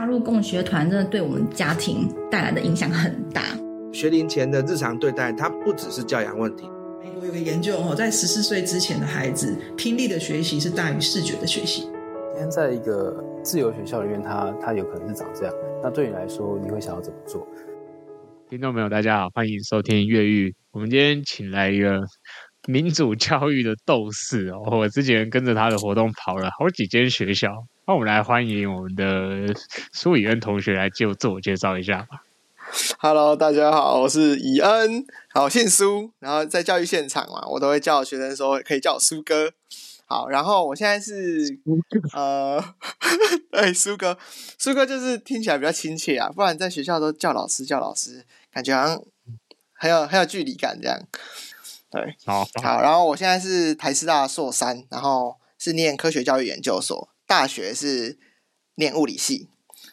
[0.00, 3.42] 加入共学团真的对我们家庭带来的影响很大。
[3.92, 6.66] 学龄前的日常对待，它不只是教养问题。
[7.02, 11.82] 美国有个研究哦，在十四岁之前的孩子，听力的学习是大于视觉的学习。
[11.82, 15.54] 今天在一个自由学校里面，他他有可能是长这样。
[15.82, 17.46] 那对你来说，你会想要怎么做？
[18.48, 20.54] 听众朋友，大家好，欢迎收听越狱。
[20.70, 22.00] 我们今天请来一个
[22.66, 27.50] 民主教育的斗士哦，我之前跟着他的活动跑了好几间学校。
[27.90, 29.52] 那我们来欢迎我们的
[29.92, 32.22] 苏以恩同学来就自我介绍一下吧。
[33.00, 35.04] Hello，大家好，我是以恩，
[35.34, 39.52] 好，姓苏，然后在教育现场嘛，我都会叫学生说可以叫我苏哥。
[40.06, 41.58] 好，然后我现在是
[42.14, 42.62] 呃，
[43.50, 44.16] 对，苏哥，
[44.56, 48.24] 苏哥就是听起来比较亲切啊，不然在学校都叫老师叫老师。
[48.52, 49.02] 感觉好像
[49.72, 50.96] 很有很有距离感，这样，
[51.90, 58.18] 对，好，好，然后我现在是台师大硕三，然后是念科学教育研究所，大学是
[58.74, 59.46] 念物理系，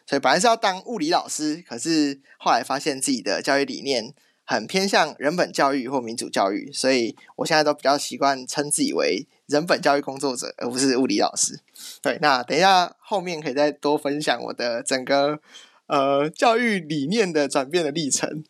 [0.07, 4.11] 所以本来是要当物理老师，可是后来发现自己的教育理念
[4.43, 11.59] 很偏向人本教育或民主教育，所以我现在都比较习惯称自己为人本教育工作者，而不是物理老师。
[12.01, 15.39] 对，那等一下后面可以再多分享我的整个。
[15.85, 18.43] 呃，教育理念的转变的历程。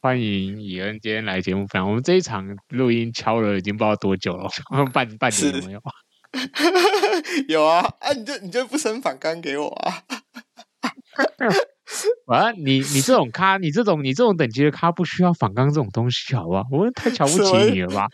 [0.00, 1.86] 欢迎以恩今天来节目分享。
[1.86, 4.48] 我们这一场录音敲了已经不知道多久了，
[4.94, 5.82] 半半年有没有？
[7.48, 10.02] 有啊，啊，你就你就不升反纲给我啊？
[12.26, 16.62] 啊，你你这种咖，你这种你这种等级的咖，不需要反刚这种东西，好吧？
[16.70, 18.08] 我太瞧不起你了吧？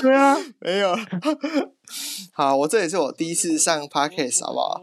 [0.00, 0.96] 对啊， 没有。
[2.32, 4.80] 好，我这也是我第一次上 Podcast，好不好？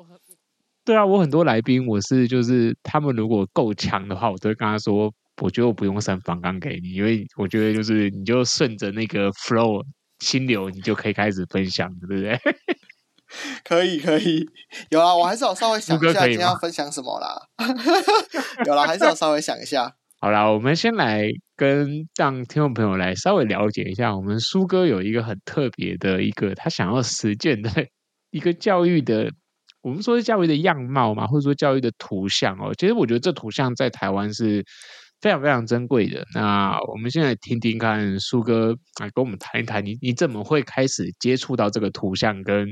[0.86, 9.84] 对啊，我很多来宾，我是就是他们如果够强的话，我都会跟他说，我觉得我不用升反刚给你，因为我觉得就是你就顺着那个 flow
[10.22, 12.40] 心流，你就可以开始分享，对不对？
[13.64, 14.46] 可以可以，
[14.90, 17.42] 有啊，我还是要稍微想一下今天要 分享什么啦。
[18.66, 19.94] 有啦，还是要稍微想一下。
[20.20, 27.70] 好啦，我们先来跟让听众朋友来稍微了解一下，我们苏哥有一个很特别的一个他想要实践的
[28.30, 29.32] 一个教育的。
[29.84, 32.72] 我们说是教育的样貌嘛，或者说教育的图像哦。
[32.78, 34.64] 其实我觉得这图像在台湾是
[35.22, 36.26] 非常非常珍贵的。
[36.34, 42.44] 那我们现在听听看苏哥来跟我们谈一谈，你你怎么会开始接触到这个图像？
[42.44, 42.68] 跟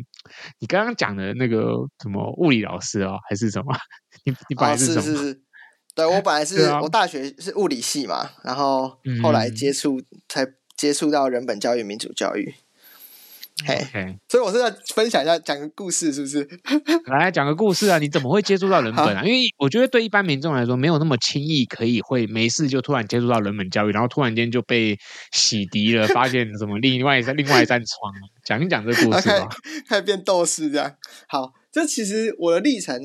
[0.60, 3.74] 你刚刚讲的那个什么物理老师哦，还是什么？
[4.26, 5.00] 你你本来是什么？
[5.00, 5.42] 哦、是是是，
[5.96, 12.56] 对我本来是、 啊、我大学是物理系嘛，然后后来接触、嗯、才接触到人本教育、民主教育。
[13.66, 16.48] 嘿.所以我是要分享一下，讲个故事，是不是？
[17.08, 17.98] 来讲个故事啊！
[17.98, 19.24] 你怎么会接触到人本啊？
[19.24, 24.98] 因为我觉得对一般民众来说，没有那么轻易可以会没事就突然接触到人本教育，然后突然间就被
[25.32, 28.14] 洗涤了，发现什么另外一 另外一扇窗。
[28.46, 29.48] 讲一讲这个故事吧。
[29.88, 30.96] 开始变斗士这样。
[31.28, 32.96] 好，这其实我的历程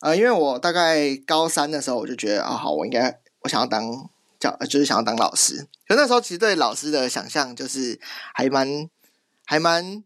[0.00, 3.82] 啊、呃，因为我大概高三的时候，我就觉得啊、哦，好，我应该我想要当
[4.38, 5.66] 教，就是想要当老师。
[5.88, 7.98] 可那时候其实对老师的想象就是
[8.34, 8.88] 还蛮。
[9.46, 10.02] 还蛮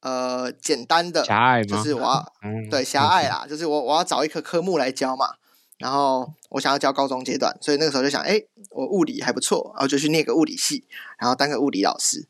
[0.00, 1.64] 呃简单的，狭隘？
[1.64, 5.34] 就是我要、嗯、对狭隘啦，嗯、就是我我要找一个科目来教嘛，
[5.78, 8.40] 然后我想要教高中阶段，所以那个时候就想，哎，
[8.70, 10.84] 我物理还不错，然后就去念个物理系，
[11.18, 12.28] 然后当个物理老师。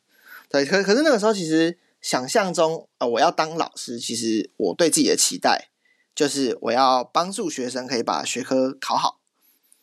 [0.48, 5.68] 对，可可是那个时候其实想象中，呃，我要当老师，其实我对自己的期待
[6.14, 9.18] 就是我要帮助学生可以把学科考好，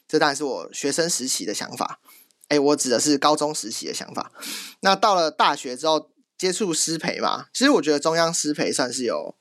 [0.08, 2.00] 这当然是我学生时期的想法。
[2.50, 4.32] 哎，我指的是高中时期的想法。
[4.80, 6.10] 那到了大学之后。
[6.40, 9.36] 接触师培嘛，其实我觉得中央师培算是有，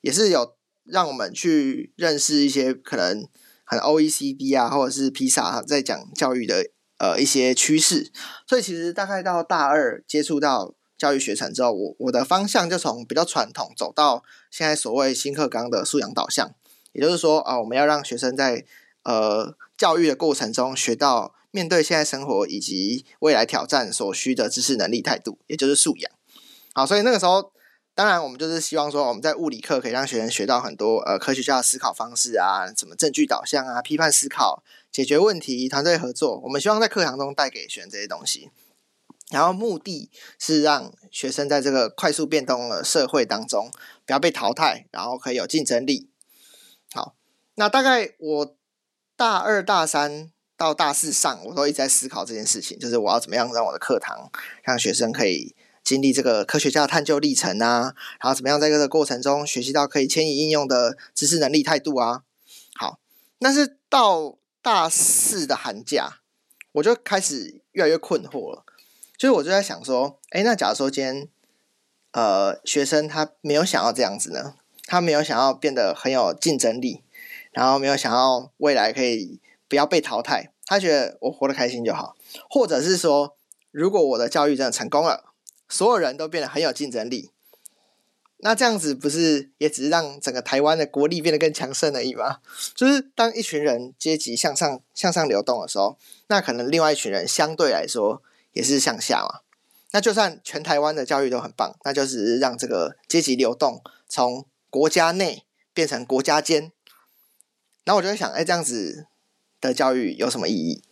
[0.00, 3.24] 也是有让我们去认识一些可能
[3.64, 6.66] 很 OECD 啊，或者是披萨在讲教育的
[6.98, 8.10] 呃一些趋势。
[8.48, 16.52] 所以其实大概到大二接触到教育学程之后，我我的方向就从比较传统走到现在所谓新课纲的素养导向，
[16.90, 18.66] 也就是说啊，我们要让学生在
[19.04, 26.10] 呃教育的过程中学到面对现在生活以及未来挑战所需的知识能力态度，也就是素养。
[26.72, 27.52] 好，所以那个时候，
[27.94, 36.38] 当然我们就是希望说，我们在物理课可以让学生学到很多呃科学家的思考方式啊，什么证据导向啊、批判思考、解决问题、团队合作。
[36.44, 38.50] 我们希望在课堂中带给学生这些东西，
[39.30, 43.70] 然后目的是让学生在这个快速变动的社会当中
[44.06, 46.08] 不要被淘汰，然后可以有竞争力。
[46.92, 47.16] 好，
[47.56, 48.56] 那大概我
[49.16, 54.30] 大二、大三到大四上，我都一直在思考这件事情，就是我要怎么样让我的课堂
[54.62, 55.56] 让学生可以。
[55.90, 62.22] 经历这个科学家的探究历程啊，然后怎么样在这个过程中学习到可以迁移应用的知识能力态度啊？
[62.76, 63.00] 好，
[63.40, 66.20] 但是到大四的寒假，
[66.74, 68.62] 我就开始越来越困惑了。
[69.18, 71.28] 就是我就在想说，哎，那假如说今天
[72.12, 74.54] 呃学生他没有想要这样子呢？
[74.86, 77.02] 他没有想要变得很有竞争力，
[77.50, 80.52] 然后没有想要未来可以不要被淘汰。
[80.66, 82.14] 他觉得我活得开心就好，
[82.48, 83.36] 或者是说，
[83.72, 85.29] 如果我的教育真的成功了，
[85.70, 87.30] 所有人都变得很有竞争力，
[88.38, 92.40] 那这样子不是也只是让整个台湾的国力变得更强盛而已吗？
[92.74, 95.96] 就是当一群人阶级向上向上流动的时候，
[96.26, 98.22] 那可能另外一群人相对来说
[98.52, 99.40] 也是向下嘛。
[99.92, 106.72] 那就算全台湾的教育都很棒，那就是让这个阶级流动从国家内变成国家间。
[107.84, 109.06] 然后我就会想，哎，这样子。
[109.62, 110.82] 的教育有什么意义？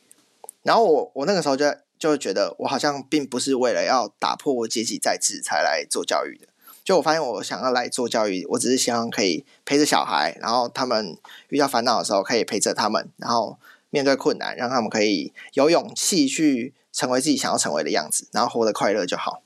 [0.63, 1.65] 然后我我那个时候就
[1.99, 6.49] 就觉得，我好像并不是为了要打破阶级再制才来做教育的。
[6.85, 11.19] 就我发现，我想要来做教育，我只是希望可以陪着小孩，然后他们
[11.49, 13.59] 遇到烦恼的时候，可以陪着他们，然后
[13.91, 19.43] 面对困难，让他们可以有勇气去成为自己想要成为的样子，然后活得快乐就好。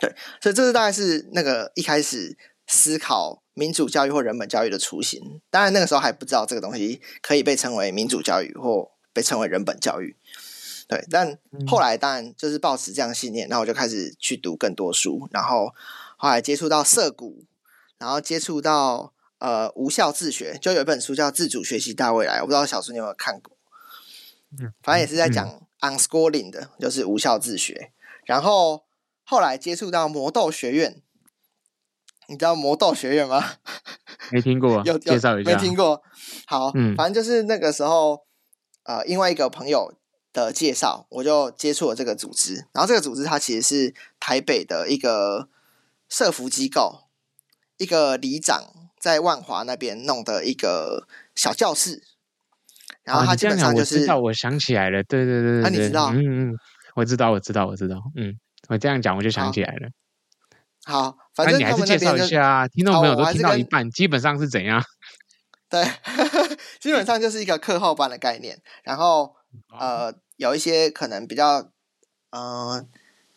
[0.00, 2.36] 对，所以这是大概是那个一开始
[2.66, 3.40] 思考。
[3.56, 10.16] 民主教育或人本教育的雏形，当然那个时候还不知道这个东西可以被称为民主教育或被称为人本教育。
[10.86, 15.72] 对，但后来当然就是抱持这样信念，然后我就开始去读更多书，然后
[16.16, 17.44] 后来接触到涩谷，
[17.98, 23.56] 然后接触到呃无效自学，就有一本书叫《自主学习大未来》，我不知道小叔你有没有看过？
[24.82, 27.92] 反正也是在讲 unschooling 的，就是无效自学。
[28.24, 28.84] 然后
[29.24, 31.00] 后来接触到魔豆学院。
[32.26, 33.56] 你知道魔豆学院吗？
[34.32, 35.50] 没听过，有介绍一下。
[35.50, 36.02] 没听过。
[36.46, 38.24] 好，嗯，反正就是那个时候，
[38.84, 39.92] 呃，因为一个朋友
[40.34, 42.66] 的介绍，我就接触了这个组织。
[42.72, 45.48] 然后这个组织它其实是台北的一个
[46.10, 47.04] 社福机构，
[47.78, 52.02] 一个里长在万华那边弄的一个小教室。
[53.04, 56.10] 然后他基本上就是，啊、我知道，我想起来了，对对对对，你知道？
[56.10, 56.54] 嗯嗯，
[56.96, 57.96] 我知道，我知道，我知道。
[58.16, 58.34] 嗯，
[58.68, 59.88] 我这样讲我就想起来了。
[60.86, 64.82] 好，反正你还是介绍一下，听众朋友都听到一半，基本上是怎样？
[65.68, 65.84] 对，
[66.80, 68.58] 基本上就是一个课后班的概念。
[68.82, 69.34] 然后
[69.78, 71.70] 呃，有一些可能比较
[72.30, 72.84] 呃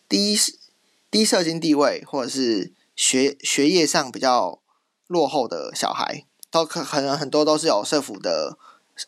[0.07, 0.37] 低
[1.09, 4.59] 低社经地位，或者是学学业上比较
[5.07, 8.57] 落后的小孩，都可可能很多都是有社福的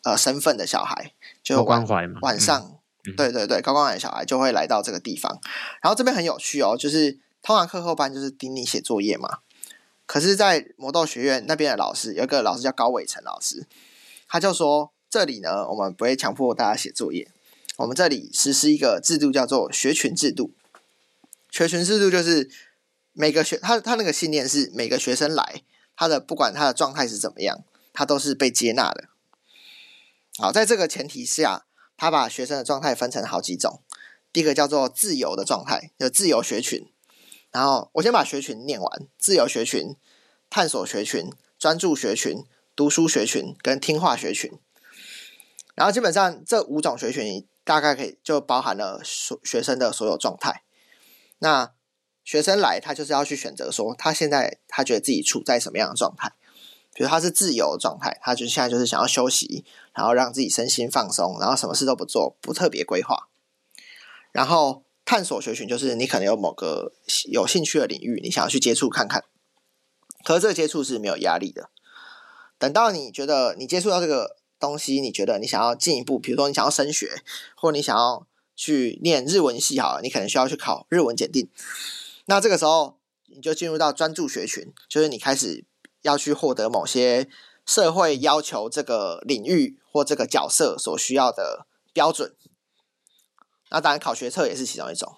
[0.04, 2.18] 呃身份的小孩，就关怀嘛。
[2.22, 5.40] 晚上，嗯、对对对，高关怀的小孩就会来到这个地方。
[5.82, 7.18] 然后这边很有趣哦，就是。
[7.42, 9.38] 通常课后班就是盯你写作业嘛，
[10.04, 13.66] 可是，在魔豆学院那边的老师有一个老师叫高伟成老师，
[14.28, 17.26] 他就说这里呢，我们不会强迫大家写作业，
[17.80, 20.52] 我们这里实施一个制度叫做学群制度。
[21.50, 22.50] 学群制度就是
[23.12, 25.62] 每个学他他那个信念是每个学生来，
[25.96, 29.08] 他的不管他的状态是怎么样，他都是被接纳的。
[30.36, 31.64] 好，在这个前提下，
[31.96, 33.82] 他把学生的状态分成好几种，
[34.30, 36.86] 第一个叫做自由的状态，就自由学群。
[37.50, 39.96] 然后我先把学群念完：自由学群、
[40.50, 42.44] 探索学群、专注学群、
[42.76, 44.52] 读书学群跟听话学群。
[45.74, 50.64] 然后基本上这五种学群大概可以就包含了所学生的所有状态。
[51.38, 51.72] 那
[52.24, 56.32] 学生来，他就是要去选择说，他现在他觉得自己处在什么样的状态。
[56.92, 59.64] 比如他是自由状态，他就现在就是想要休息，
[59.94, 63.28] 然后让自己身心放松，然后什么事都不做，不特别规划。
[64.32, 64.82] 然后。
[65.02, 66.92] 探索学群就是你可能有某个
[67.32, 69.24] 有兴趣的领域，你想要去接触看看，
[70.24, 71.68] 可是这个接触是没有压力的。
[72.56, 77.22] 等到你觉得你接触到这个东西，你觉得你想要进一步，比如说你想要升学，
[77.56, 81.48] 或你想要去念日文系，好了，你可能需要去考日文检定。
[82.26, 85.64] 那这个时候你就进入到专注学群，就是你开始
[86.02, 87.28] 要去获得某些
[87.64, 92.34] 社会要求这个领域或这个角色所需要的标准。
[93.70, 95.16] 那当然，考学测也是其中一种。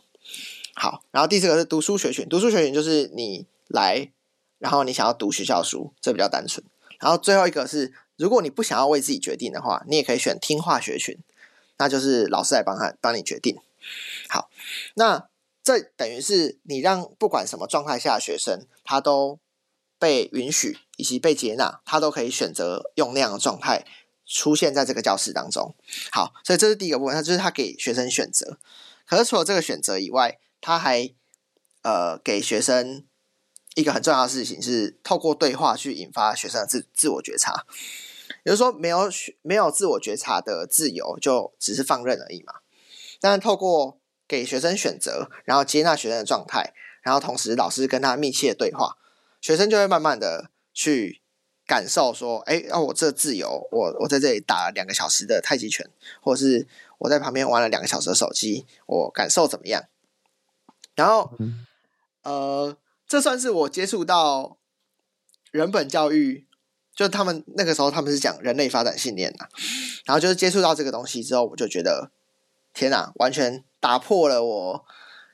[0.74, 4.10] 好，然后第四个是读书学群，读书学群就是你来，
[4.58, 6.64] 然后你想要读学校书，这比较单纯。
[7.00, 11.18] 然后最后一个是，如果你不想要为自己决定的话，你也可以选听话学群，
[11.78, 13.58] 那就是老师来帮他帮你决定。
[14.28, 14.50] 好，
[14.94, 15.28] 那
[15.62, 19.38] 这等于是你让不管什么状态下的学生，他都
[19.98, 23.84] 被允许以及被接纳，他都可以选择用那样的状态。
[24.24, 25.74] 出现在这个教室当中，
[26.10, 28.56] 好，所以这是第一个部分，他就是他给学生选择。
[29.04, 31.12] 可是除了这个选择以外，他还
[31.82, 33.04] 呃给学生
[33.74, 37.66] 一个很重要的事情，是透过对话去引发学生的自自我觉察。
[38.44, 39.10] 也就是说，没有
[39.42, 42.54] 没有自我觉察的自由，就只是放任而已嘛。
[43.20, 48.96] 但是透过给学生选择，然后接纳学生的状态，然后同时老师跟他密切的对话，
[49.40, 51.20] 学生就会慢慢的去。
[51.64, 55.88] 感受说，哎，那、啊、我这自由，我我在这里打了两个小时的太极拳，
[56.20, 56.66] 或者是
[56.98, 59.84] 我在旁边玩了两个小时的手机，我感受怎么样？
[60.96, 61.32] 然后，
[62.24, 62.76] 呃，
[63.12, 64.56] 这算是我接触到
[65.50, 66.46] 人本教育，
[66.96, 69.50] 就他们那个时候他们是讲人类发展信念啊，
[70.06, 72.10] 然后就是接触到这个东西之后，我就觉得
[72.72, 74.84] 天哪，完全打破了我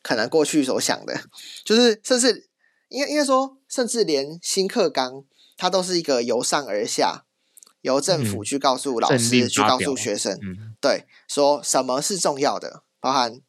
[0.02, 1.20] 可能过去所想的，
[1.64, 2.48] 就是甚至
[2.88, 5.22] 应该应该说，甚至连新课纲
[5.56, 7.26] 它都是一个由上而下，
[7.82, 13.40] 由政府去告诉老师，嗯、去告诉学生，嗯、对，说什么是重要的，包含。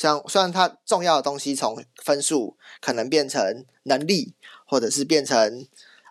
[0.00, 4.32] 像虽然它重要的东西从分数可能变成能力，
[4.64, 5.66] 或者是变成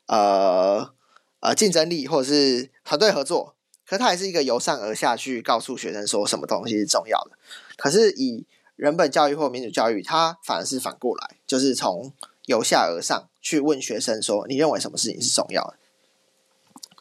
[0.06, 0.94] 呃
[1.40, 3.56] 呃竞争力，或者是团队合作，
[3.88, 7.32] 可它还是一个由上而下去告诉学生说什么东西是重要的。
[7.78, 12.14] 可是以人本教育或民主教育，它反而是反过来，就是从
[12.46, 15.74] 由下而上去问学生说：“你认为什么事情是重要的？”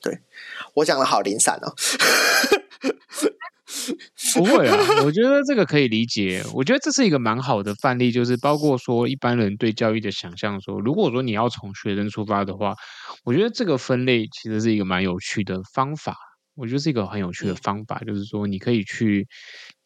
[0.00, 0.20] 对，
[0.72, 1.74] 我讲的好零散哦。
[4.34, 6.42] 不会啊，我觉得这个可以理解。
[6.54, 10.60] 我觉得这是一个蛮好的范例，就是包括说一般人对教育的想象。
[10.60, 12.74] 说如果说你要从学生出发的话，
[13.24, 16.16] 我觉得这个分类其实是一个蛮有趣的方法。
[16.54, 19.26] 我觉得是一个很有趣的方法，就是说你可以去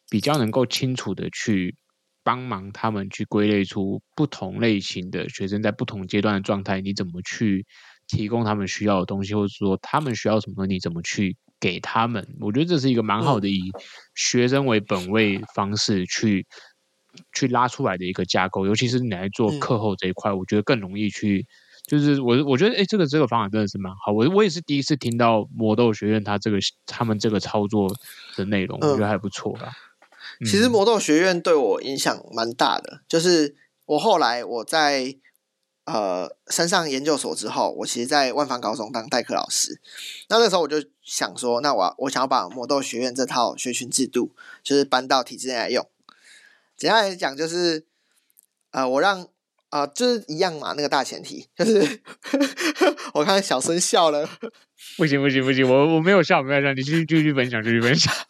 [0.09, 1.75] 比较能够清楚的去
[2.23, 7.65] 帮忙他们去归类出不同类型的学生在不同阶段的状态，你怎么去
[8.07, 11.35] 提供他们需要的东西，或者说他们需要什么，你怎么去。
[11.63, 13.61] 给他们，我觉得这是一个蛮好的以
[14.15, 16.45] 学生为本位方式去、
[17.13, 21.45] 嗯、去拉出来的一个架构，尤其是你来做课后这一块，嗯、我觉得更容易去，
[21.87, 27.89] 就是我我觉得哎，这个这个方法真的是蛮好，我我也是第一次听到魔豆学院他这个他们这个操作
[28.35, 29.71] 的内容，我觉得还不错啦。
[30.41, 33.55] 嗯、其实魔豆学院对我影响蛮大的，就是
[33.85, 35.15] 我后来我在。
[35.85, 39.81] 呃，升上研究所之后，我其实，在万芳高中当代课老师。
[40.29, 44.31] 那那时候我就想说，那我我想要把魔豆学院这套学群制度，
[44.63, 45.85] 就是搬到体制内来用。
[46.77, 47.85] 简单来讲，就是
[48.71, 49.27] 呃，我让
[49.71, 50.73] 呃，就是一样嘛。
[50.77, 52.01] 那个大前提就是，
[53.13, 54.27] 我看小孙笑了，
[54.97, 58.13] 不行不行不行，我我没有笑，没有笑，你继续继续分享，继续分享。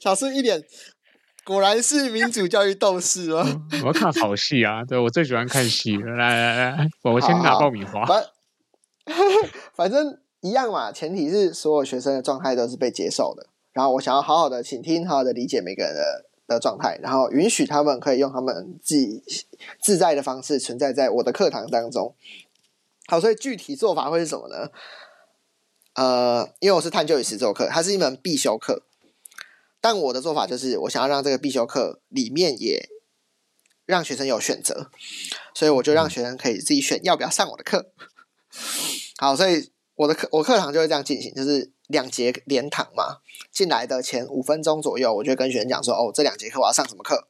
[0.00, 0.64] 小孙一脸。
[1.44, 3.44] 果然是民主教育斗士哦？
[3.82, 4.84] 我要看好戏啊！
[4.88, 6.14] 对，我最喜欢看戏了。
[6.16, 8.04] 来来来，我先拿爆米花。
[8.06, 8.24] 反
[9.74, 13.46] 反正一样嘛，前提是所有学生的状态都是被接受的。
[13.72, 19.22] 然后我想要好好的倾听，好好的理解每个人的的状态，然后允许他们可以用他们自己
[19.80, 22.14] 自在的方式存在在我的课堂当中。
[23.06, 24.68] 好，所以具体做法会是什么呢？
[25.94, 28.82] 呃，因为我是探究与实作课，它是一门必修课。
[29.80, 32.88] 但我的做法就是，我想要让这个必修课里面也
[33.86, 34.90] 让学生有选择，
[35.54, 37.92] 所以我就让学生可以自己选要不要上我的课。
[39.18, 43.18] 好，所以我的课我课堂就会这样进行，就是两节连堂嘛。
[43.50, 47.28] 进来的前五分钟左右，我就跟学生讲说：“哦，这两节课我要上什么课？”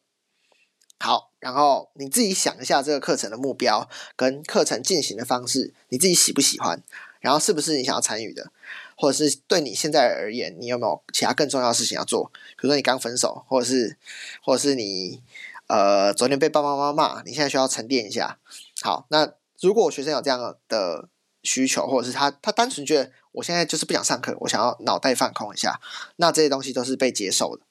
[0.99, 6.83] 好，然后你自己想一下这个课程的目标跟课程进行的方式，你自己喜不喜欢？
[7.21, 8.52] 然后是不是你想要参与的？
[9.00, 12.30] 或者是对你现在而言，你有没有其他更重要的事情要做？
[12.59, 13.97] 比如说你刚分手，或者是，
[14.42, 15.23] 或者是你
[15.69, 18.38] 呃昨天被爸爸妈妈骂，你现在需要沉淀一下。
[18.83, 21.09] 好，那如果学生有这样的
[21.42, 25.80] 需求，或者是他他单纯觉得我现在就是不想上课，我想要脑袋放空一下，
[26.16, 27.62] 那这些东西都是被接受的。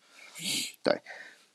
[0.81, 0.99] 对，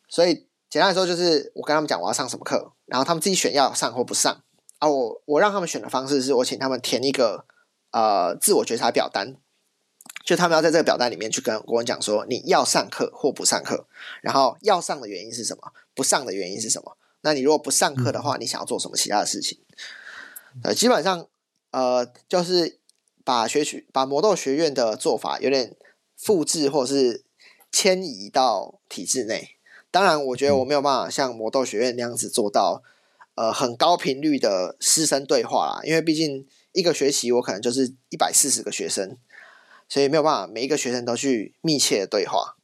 [0.09, 4.40] 所以简单来说，就是我跟他们讲我要上什么课，然后他们自己选要上或不上
[4.78, 4.88] 啊。
[4.88, 7.45] 我我让他们选的方式是我请他们填一个
[7.90, 9.35] 呃自我觉察表单。
[10.25, 13.87] 就他们要在这个表单里面去跟国文讲说，你要上课或不上课，
[14.23, 16.97] 然后要上的原因是什么，不上的原因是什么？
[17.21, 19.59] 那你如果不上课的话，你想要做什么其他的事情？
[20.62, 21.28] 呃，基本上
[21.73, 22.78] 呃，就是
[23.23, 25.76] 把学区把魔豆学院的做法有点
[26.16, 27.23] 复制或者是
[27.71, 29.57] 迁移到体制内。
[29.90, 32.83] 当然，我觉得我没有办法像魔豆学院那样子做到
[33.35, 39.19] 呃很高频率的师生对话啦，因为毕竟一个学期我可能就是一百四十个学生。
[39.88, 42.57] 所以没有办法，每一个学生都去密切的对话，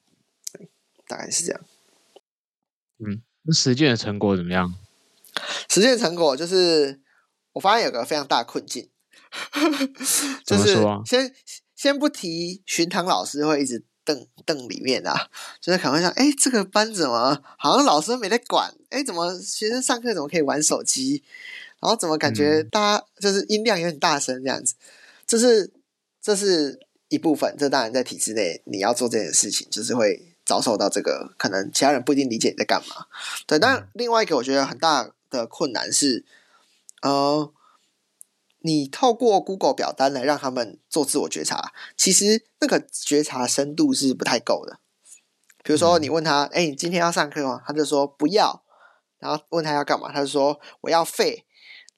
[1.06, 1.60] 大概是这样。
[2.98, 4.74] 嗯，那实践的成果怎么样？
[5.68, 7.00] 实践成果就是
[7.52, 8.88] 我发现有个非常大的困境，
[10.44, 11.32] 就是先
[11.76, 18.74] 先不提巡堂老师会一直瞪瞪里面啊，就是可能会想，哎，这个班怎么好像老师没在管？
[18.90, 21.22] 哎，怎么学生上课怎么可以玩手机？
[21.80, 24.74] 然后怎么感觉大家就是音量也很大声这样子？
[25.26, 25.72] 这是
[26.20, 26.80] 这是。
[27.10, 33.06] 一部分，这当然在体制内，你要做这件事情，就是会遭受到这个可能其他人不一定理解你在干嘛。
[33.46, 36.24] 对，但另外一个我觉得很大的困难是，
[37.02, 37.52] 呃，
[38.60, 44.78] 你透过 Google 表单来让他们做自我觉察，其实那个觉察深度是不太够的。
[45.62, 47.62] 比如说你问他，哎，你今天要上课吗？
[47.66, 48.62] 他就说不要。
[49.18, 51.44] 然后问他要干嘛，他就说我要废。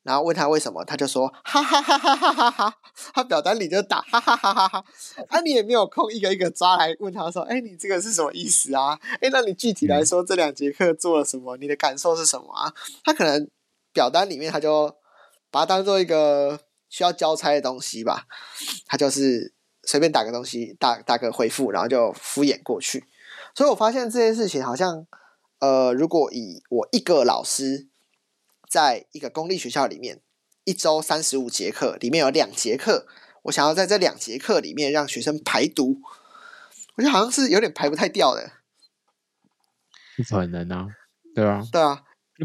[0.02, 2.78] 然后问他为什么，他就说哈哈哈哈哈哈哈，
[3.14, 4.84] 他表单里就打哈哈哈哈哈，
[5.30, 8.98] 啊，你也没有空一个一个抓来问他说，哎，你这个是什么意思啊？
[9.20, 11.56] 哎，那你具体来说这两节课做了什么？
[11.58, 12.74] 你的感受是什么啊？
[13.04, 13.48] 他可能
[13.92, 14.92] 表单里面他就
[15.52, 18.26] 把它当做一个需要交差的东西吧，
[18.86, 19.54] 他就是
[19.84, 23.04] 随便打个东西，打打个回复，然后就敷衍过去。
[23.54, 25.06] 所以我发现这件事情好像，
[25.60, 27.91] 呃，如果以我一个老师。
[28.72, 30.22] 在一个公立学校里面，
[30.64, 33.06] 一周三十五节课，里面有两节课，
[33.42, 36.00] 我想要在这两节课里面让学生排毒，
[36.96, 38.50] 我觉得好像是有点排不太掉的。
[40.16, 40.86] 不可能啊，
[41.34, 42.00] 对啊，对啊，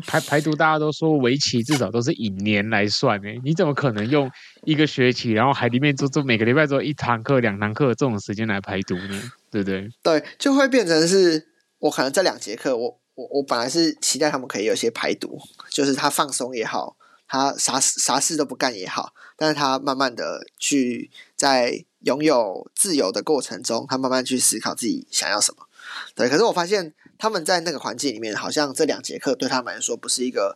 [0.06, 4.30] 排排毒大家都说围棋至少都是以年来算诶，你怎么可能用
[4.66, 9.32] 一个学期，然后还里面做做每个礼拜做一堂课、两堂课这种时间来排毒呢？
[9.50, 9.90] 对不对？
[10.04, 11.48] 对，就会变成是
[11.80, 13.00] 我可能这两节课我。
[13.18, 15.40] 我我本来是期待他们可以有些排毒，
[15.72, 16.96] 就是他放松也好，
[17.28, 25.66] 他啥啥事都不干也好，但是他慢慢的去在拥有自由的过程中，他慢慢去思考自己想要什么。
[26.14, 30.56] 对，可是我发现他们在那个环境里面，好像这两节课对他们来说不是一个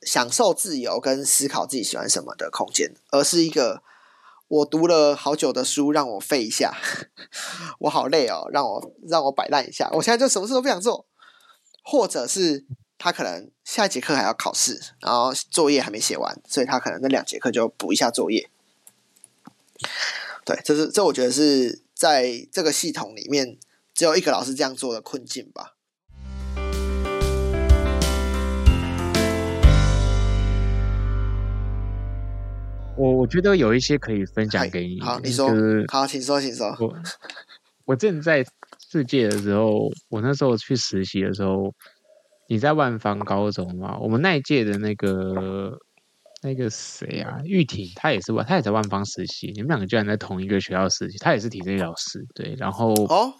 [0.00, 3.82] 享受自由跟思考自己喜欢什么的空间，而是一个
[4.48, 6.74] 我读了好久的书，让我废一下，
[7.80, 11.04] 我好累哦，让我让我摆烂一下，我现在就什么事都不想做。
[11.82, 12.64] 或者是
[12.96, 18.48] 他可能下一节课还要考试，然后作业还没写完，所以他可能那两节课就补一下作业。
[20.44, 23.58] 对，这是这我觉得是在这个系统里面
[23.92, 25.74] 只有一个老师这样做的困境吧。
[32.96, 35.00] 我我觉得有一些可以分享给你。
[35.00, 35.48] 好，你说。
[35.48, 36.76] 就是、好，请说，请说。
[36.78, 36.94] 我
[37.86, 38.46] 我正在。
[38.92, 41.74] 世界的时候，我那时候去实习的时候，
[42.46, 43.98] 你在万方高中嘛？
[43.98, 45.72] 我们那一届的那个
[46.42, 49.50] 那个谁啊，玉婷，她也是万，她也在万方实习。
[49.54, 53.32] 你们两个居然在同一个学校实习，她也是体育老师，对，然后哦。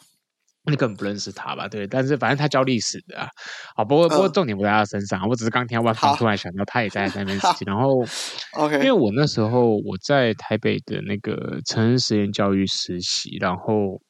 [0.71, 1.67] 你根本不认识他吧？
[1.67, 3.29] 对，但是反正他教历史的啊。
[3.75, 7.65] 好，不过不过重点不在他身上，我只是刚听到万芳突然想到他也在那边实习。
[7.67, 8.05] 然后
[8.53, 14.01] ，OK，因为我那时候我在台北的那个成人实验教育实习，然后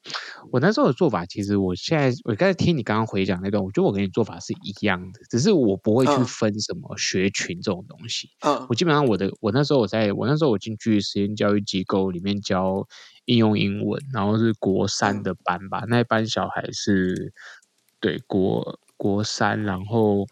[0.50, 8.28] 我那时候的做法，其实我现在我刚才听你刚刚回讲那段，我觉得我跟你做法是一样的，只是我不会去分什么学群这种东西。
[8.44, 12.86] 嗯，我基本上我的我那时候我在我那时候我进去实验教育机构里面教。
[13.26, 17.32] 应用英文，然后是国三的班吧，那一班小孩是
[18.00, 20.26] 对国国三，然后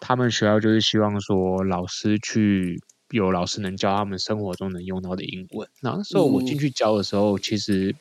[0.00, 5.68] 他们学校就是希望说老师去有老师能教他们生活中能用到的英文。
[5.80, 7.94] 然后那时候我进去教的时候，其实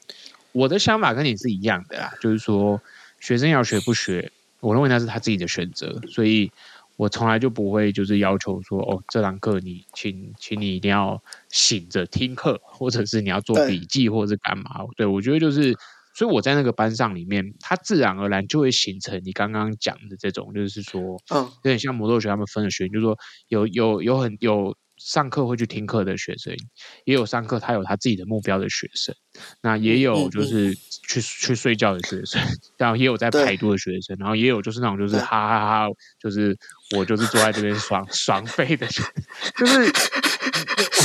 [0.51, 2.81] 我的想法跟你是一样的啦，就是说
[3.19, 6.51] 学生要学不学，我认为那是他自己的选择，所以。
[6.95, 14.79] 我从来就不会就是要求说哦，这堂课你请请你一定要醒着听课，或者是你要做笔记，或者是干嘛？
[14.95, 15.75] 对，对我觉得就是，
[16.13, 21.01] 所以我在那个班上里面，它自然而然就会形成你刚刚讲的这种，就是说，
[21.33, 24.75] 嗯，有点像魔咒学他们分的学，就是说有有有很有。
[25.05, 26.55] 上课会去听课的学生，
[27.03, 29.13] 也有上课他有他自己的目标的学生，
[29.61, 32.41] 那也有就是去去睡觉的学生，
[32.77, 36.57] 然后也有在排毒的学生，然后也有就是那种就是哈哈哈哈，就是
[36.95, 39.13] 我就是坐在这边爽 爽废的学生，
[39.57, 39.81] 就是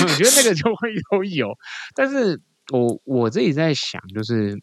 [0.04, 1.52] 我觉得那个就会都有，
[1.96, 2.40] 但是
[2.72, 4.56] 我我自己在想，就是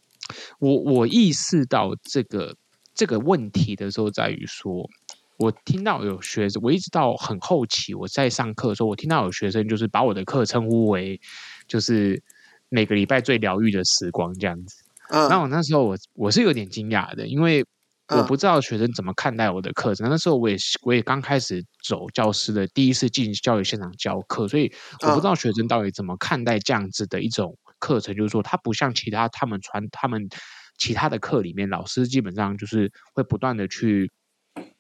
[0.60, 2.56] 我我意识到这个
[2.94, 4.90] 这个问题的时候，在于说。
[5.38, 11.20] 我听到有学生，我一直到很后期，我在上课的时候，我听到有学生就是把我的课称呼为，
[11.68, 12.22] 就是
[12.70, 14.76] 每个礼拜最疗愈的时光这样子。
[15.10, 17.66] 嗯，那我那时候我我是有点惊讶的，因为
[18.08, 20.10] 我不知道学生怎么看待我的课程。
[20.10, 24.72] 那时候我也我也刚开始走教师的第一次进教育现场教课，所以
[25.02, 30.30] 我不知道学生到底怎么看待这样子的一种课程，就是说它不像其他他们传他们
[30.78, 34.10] 其他的课里面，老师基本上就是会不断的去。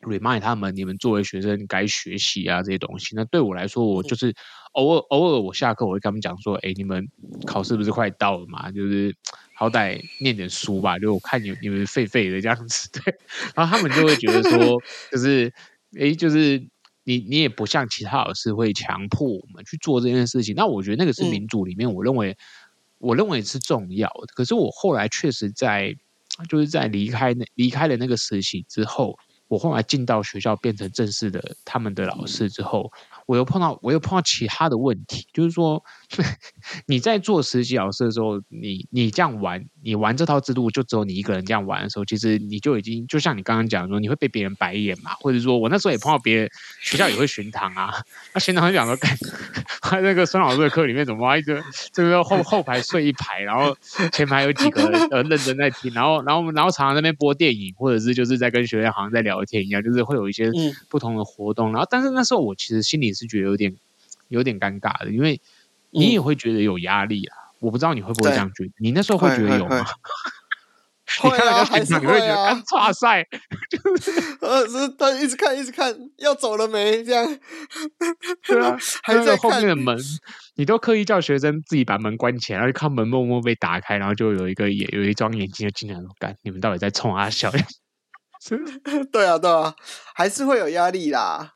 [0.05, 3.15] Remind 他们，你们作为学生该学习啊这些东西。
[3.15, 4.33] 那对我来说，我就是
[4.73, 7.05] 偶尔偶尔我下课我会跟他们讲说，哎，你们
[7.45, 8.71] 考试不是快到了嘛？
[8.71, 9.15] 就是
[9.55, 10.99] 好歹念点书吧。
[10.99, 13.15] 就我看你你们废废的这样子， 对。
[13.55, 15.51] 然后他们就会觉得说，就是
[15.99, 16.59] 哎，就是
[17.03, 20.53] 你你也不像其他老师会强迫我们去做这件事情。
[20.55, 22.37] 那我觉得那个是民主里面，我认为
[22.99, 24.27] 我认为是重要的。
[24.35, 25.95] 可是我后来确实在
[26.49, 29.17] 就是在离开那离开了那个实习之后。
[29.47, 32.91] 我后来进到学校变成正式的他们的老师之后，
[33.25, 35.83] 我又碰到我又碰到其他的问题，就是说
[36.85, 46.49] 你在做实习老师的时候，你你这样玩，你玩这套制度就只有你一个人这样玩的时候，其实你就已经就像你刚刚讲说，你会被别人白眼嘛，或者说我那时候也碰到别人
[46.83, 47.91] 学校也会巡堂啊，
[48.35, 48.95] 那巡堂就讲说，
[49.81, 53.75] 看那个孙老师的课里面怎么一直这个后后排睡一排，然后
[54.11, 60.51] 前排有几个人呃认真在听，然后然后然后常常在那边播电影，或者是就是在跟学员好像在聊天一样，就是会有一些
[60.89, 63.14] 不同的活动，然后但是那时候我其实心里。
[63.15, 63.75] 是觉得有点
[64.27, 65.41] 有点尴尬的，因为
[65.89, 67.35] 你也会觉得有压力啊。
[67.37, 69.83] 嗯、我不知道你会不会这样觉得，你那时候会觉得有吗？
[71.21, 72.61] 会啊，还是会啊。
[72.73, 73.23] 哇塞，
[73.69, 73.77] 就，
[74.67, 77.03] 是他一直看，一直看，要走了没？
[77.03, 77.25] 这样，
[78.45, 79.95] 对啊，还在后面的门，
[80.55, 87.49] 你都刻意叫学生自己把门关起来，然后看门默默被打开，然后就有一个眼，有一双眼睛就进来说：“干，你们到底在冲啊笑？”
[89.11, 89.73] 对啊，对啊，
[90.15, 91.53] 还是会有压力啦。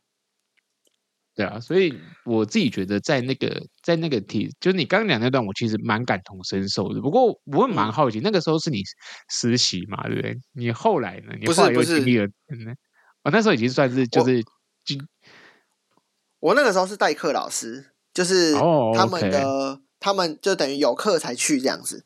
[1.40, 7.00] 对啊，所以我自己觉得，在那个在那个题，就是你刚刚讲那段，我其实蛮感同身受的。
[7.00, 8.82] 不过我也蛮好奇，那个时候是你
[9.30, 10.38] 实习嘛，对不对？
[10.52, 11.34] 你后来呢？
[11.40, 12.76] 你后来又经历了，嗯，
[13.24, 14.44] 我那时候已经算是就是
[16.42, 18.54] 我，我那个时候是代课老师，就是
[18.94, 22.04] 他们的、他们就等于有课才去这样子。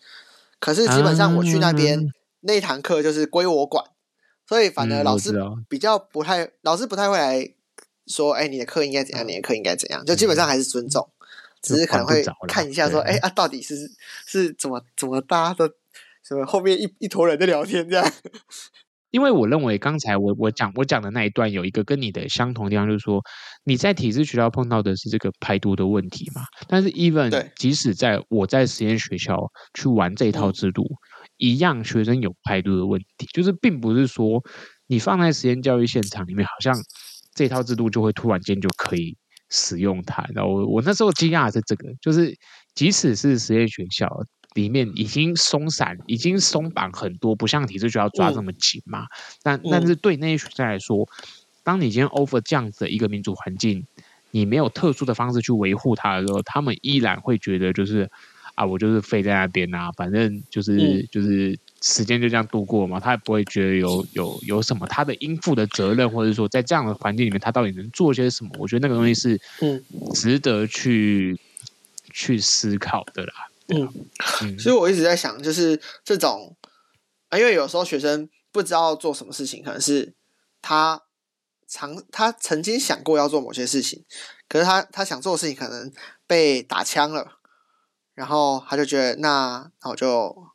[0.60, 3.84] 可是基本上我去那边、嗯、那堂课就是归我管，
[4.48, 5.34] 所以反而老师
[5.68, 7.56] 比较不太，嗯、老师不太会来。
[8.08, 9.28] 说，哎，你的课应该怎样？
[9.28, 10.04] 你的课应该怎样？
[10.06, 11.10] 就基本上还是尊重，
[11.62, 13.76] 只是可能会看一下，说，哎啊，到底是
[14.28, 15.68] 是怎么怎么大家都
[16.28, 18.06] 什么后面一一坨人在聊天这样。
[19.12, 23.22] 因为我认为刚才我我讲我讲的那一段有一个跟你的相同的地方，就是说
[23.64, 26.42] 你在体制学校碰到的是这个排毒的问题嘛。
[26.68, 29.38] 但是 even 即使在我在实验学校
[29.76, 30.84] 去玩这一套制度，
[31.38, 34.44] 一样学生有排毒的问题，就是并不是说
[34.88, 36.76] 你放在实验教育现场里面，好像。
[37.34, 39.18] 这套制度就会突然间就可以
[39.50, 42.38] 使用它，然后我我那时候惊讶的是这个，就是
[42.76, 44.08] 即使是实验学校
[44.54, 49.02] 里面已经松散、已经松绑很多，不像体制学校抓这么紧嘛。
[49.02, 49.08] 嗯、
[49.44, 51.08] 但但是对那些学生来说，
[51.64, 53.86] 当你今天 offer 这样子的一个民主环境，
[54.32, 58.10] 你没有特殊的方式去维护它的时候，他们依然会觉得就是
[58.56, 61.60] 啊，我就是废在那边啊，反正就是、嗯、就是。
[61.86, 68.52] 时间就这样度过嘛，他也不会觉得有有有什么他的应负的责任，或者说在这样的环境里面，他到底能做些什么？
[68.58, 73.34] 我觉得那个东西是嗯值得去、嗯、去思考的啦。
[73.68, 73.94] 嗯，
[74.44, 76.56] 嗯，所以我一直在想，就是这种
[77.28, 80.14] 啊，因为有时候学生不知道做什么事情，可能是
[80.62, 81.02] 他
[81.68, 84.06] 常他曾经想过要做某些事情，
[84.48, 85.92] 可是他他想做的事情可能
[86.26, 87.40] 被打枪了，
[88.16, 90.53] 然后他就觉得那那我就。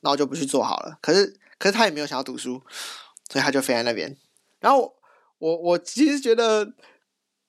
[0.00, 2.62] 然后就不去做好了，可是可是他也没有想要读书，
[3.28, 4.16] 所以他就飞在那边。
[4.60, 4.94] 然后
[5.38, 6.72] 我我其实觉得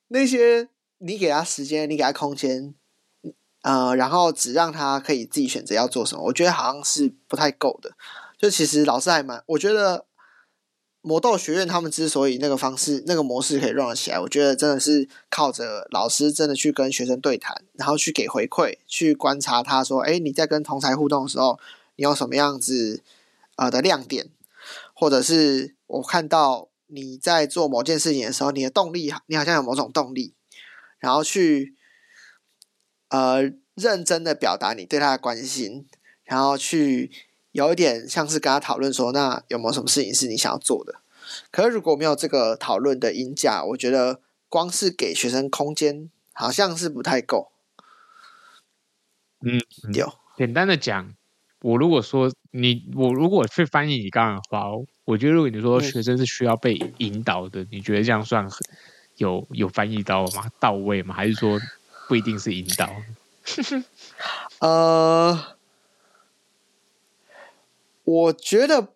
[0.07, 2.73] 那些你给他时间，你给他空间，
[3.61, 7.91] 呃，然后只让他可以自己选择要做什么，我觉得好像是不太够的。
[8.37, 10.05] 就其实老师还蛮，我觉得
[11.01, 21.59] 魔斗学院他们之所以那个方式、那个模式可以 run 起来，我觉得真的是靠着老师真的去跟学生对谈，然后去给回馈，去观察他说：“哎，你在跟同才互动的时候。”
[21.99, 23.03] 你有什么样子
[23.57, 24.29] 呃的亮点，
[24.93, 30.33] 或者是我看到你在做某件事情的时候，你的动力，你好像有某种动力，
[30.99, 31.75] 然后去
[33.09, 35.89] 呃认真的表达你对他的关心，
[36.23, 37.11] 然后去
[37.51, 41.01] 有一点像是跟他讨论说，那有没有什么事情是你想要做的？
[41.51, 47.51] 可是如果没有这个讨论的音架，我觉得光是给学生空间，好像是不太够。
[49.41, 49.59] 嗯，
[49.93, 51.13] 有简单的讲。
[51.61, 54.65] 我如果说你，我如果去翻译你刚刚的话，
[55.03, 58.47] 我觉得如果你说学生是需要被引导的，你觉得这样算
[59.17, 60.49] 有有翻译到吗？
[60.59, 61.13] 到位吗？
[61.13, 61.59] 还是说
[62.07, 62.89] 不一定是引导？
[64.59, 65.57] 呃，
[68.05, 68.93] 我觉得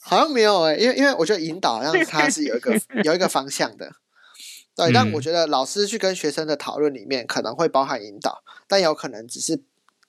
[0.00, 3.92] 好像没有诶，因为因为我觉得引导好像 它是有一个有一个方向的，
[4.74, 4.92] 对。
[4.92, 9.62] 但我觉得老师去跟学生的讨论里面可能会包含引导，但有可能只是。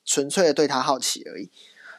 [0.07, 1.49] 纯粹的对他好奇而已，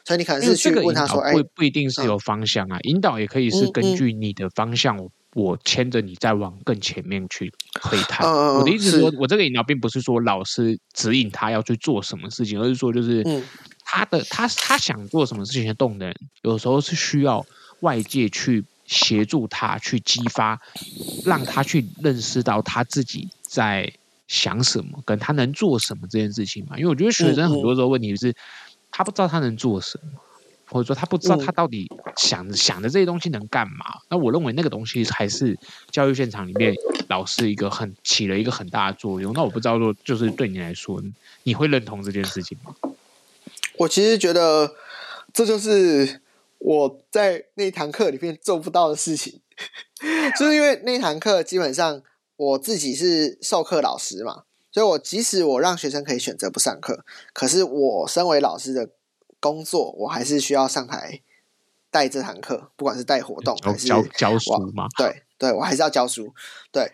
[0.03, 8.27] 所以你可能是去问他说：“哎，不不一定是有方向啊，引导也可以是根据你的方向，我我牵着你再往更前面去推他。
[8.27, 13.23] 我的意思是说，我这个引导并不是说老师指引他要去做什么事情，而是说就是
[13.85, 17.45] 他的他他想做什么事情的动能，有时候是需要
[17.81, 20.59] 外界去协助他去激发，
[21.23, 23.93] 让他去认识到他自己在。”
[24.29, 26.77] 想什么，跟他能做什么这件事情嘛？
[26.77, 28.33] 因为我觉得学生很多时候问题是，
[28.91, 30.19] 他不知道他能做什么，
[30.67, 33.85] 或者说他不知道他到底想、嗯、想的这些东西能干嘛。
[34.07, 35.57] 那我认为那个东西还是
[35.89, 36.73] 教育现场里面
[37.07, 39.33] 老师一个很起了一个很大的作用。
[39.33, 41.01] 那我不知道说，就是对你来说，
[41.41, 42.75] 你会认同这件事情吗？
[43.77, 44.75] 我其实觉得
[45.33, 46.21] 这就是
[46.59, 49.39] 我在那堂课里面做不到的事情，
[50.37, 52.03] 就是因为那堂课基本上
[52.39, 54.43] 我自己是授课老师嘛。
[54.71, 58.89] 所以，我即使我让学生可以选择不上课，可是我身为老师的
[59.39, 61.21] 工作，我还是需要上台
[61.89, 64.87] 带这堂课，不管是带活动还是教教书嘛。
[64.95, 66.31] 对对，我还是要教书。
[66.71, 66.91] 对，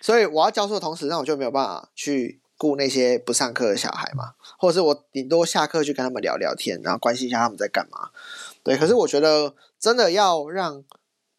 [0.00, 8.10] 所以我要教书的同时，那我就没有办法去顾那些不上课的小孩嘛，或者是我顶多下课去跟他们聊聊天，然后关心一下他们在干嘛。
[8.64, 10.82] 对，可是我觉得真的要让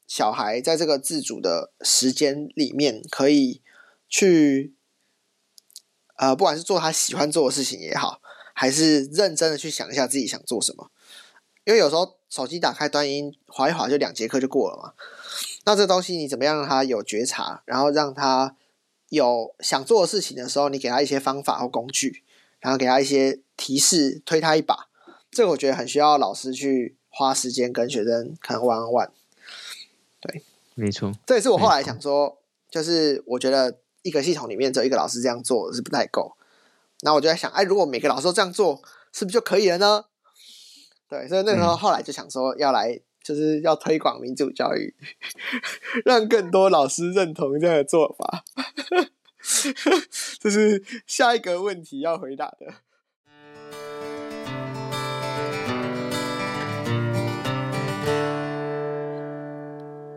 [0.07, 3.61] 小孩在这个自主的时间里面，可以
[4.09, 4.73] 去。
[6.19, 8.19] 呃，不管是做他喜欢做的事情也好，
[8.55, 10.89] 还是认真的去想一下自己想做什么，
[11.63, 14.93] 因为有时候手机打开端音划一划就两节课就过了嘛。
[15.65, 18.55] 那这东西你怎么样让他有觉察，然后让他
[19.09, 22.23] 有想做的事情的时候，你给他一些方法或工具，
[22.61, 24.87] 然后给他一些提示，推他一把。
[25.29, 29.11] 这个我觉得很需要老师去花时间跟学生可能玩玩。
[30.77, 32.37] 没错，这也是我后来想说，
[32.69, 33.79] 就是我觉得。
[34.03, 36.37] 一个系统里面只有一个老师这样做是不太够，
[37.01, 40.05] 那我就在想，哎，如果每个老师都这样做，是不是就可以了呢？
[41.09, 44.95] 对，所以那时候后来就想说，要来就是要推广民主教育，
[46.05, 48.45] 让更多老师认同这样的做法，
[50.39, 52.73] 这是下一个问题要回答的。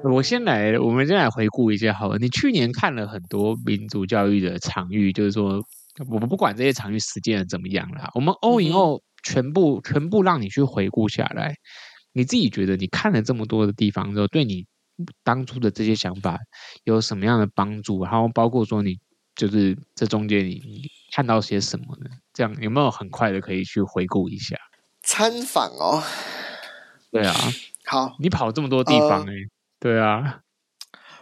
[0.03, 2.17] 我先来，我们先来回顾一下好了。
[2.17, 5.63] 你去年看了很多民主教育的场域，就是说，
[6.09, 11.55] 我们不管这些场域实践的怎么样啦，我们 all in all 全部全部让你去回顾下来，
[12.13, 14.65] 你自己觉得你看了这么多的地方之后，对你
[15.23, 16.39] 当初的这些想法
[16.85, 18.03] 有什么样的帮助？
[18.03, 18.97] 然后包括说你
[19.35, 20.83] 就是这中间你你
[21.13, 22.09] 看到些什么呢？
[22.33, 24.57] 这样有没有很快的可以去回顾一下？
[25.03, 26.03] 参访哦，
[27.11, 27.35] 对啊，
[27.85, 29.41] 好，你跑这么多地方哎、欸。
[29.43, 30.43] 呃对啊，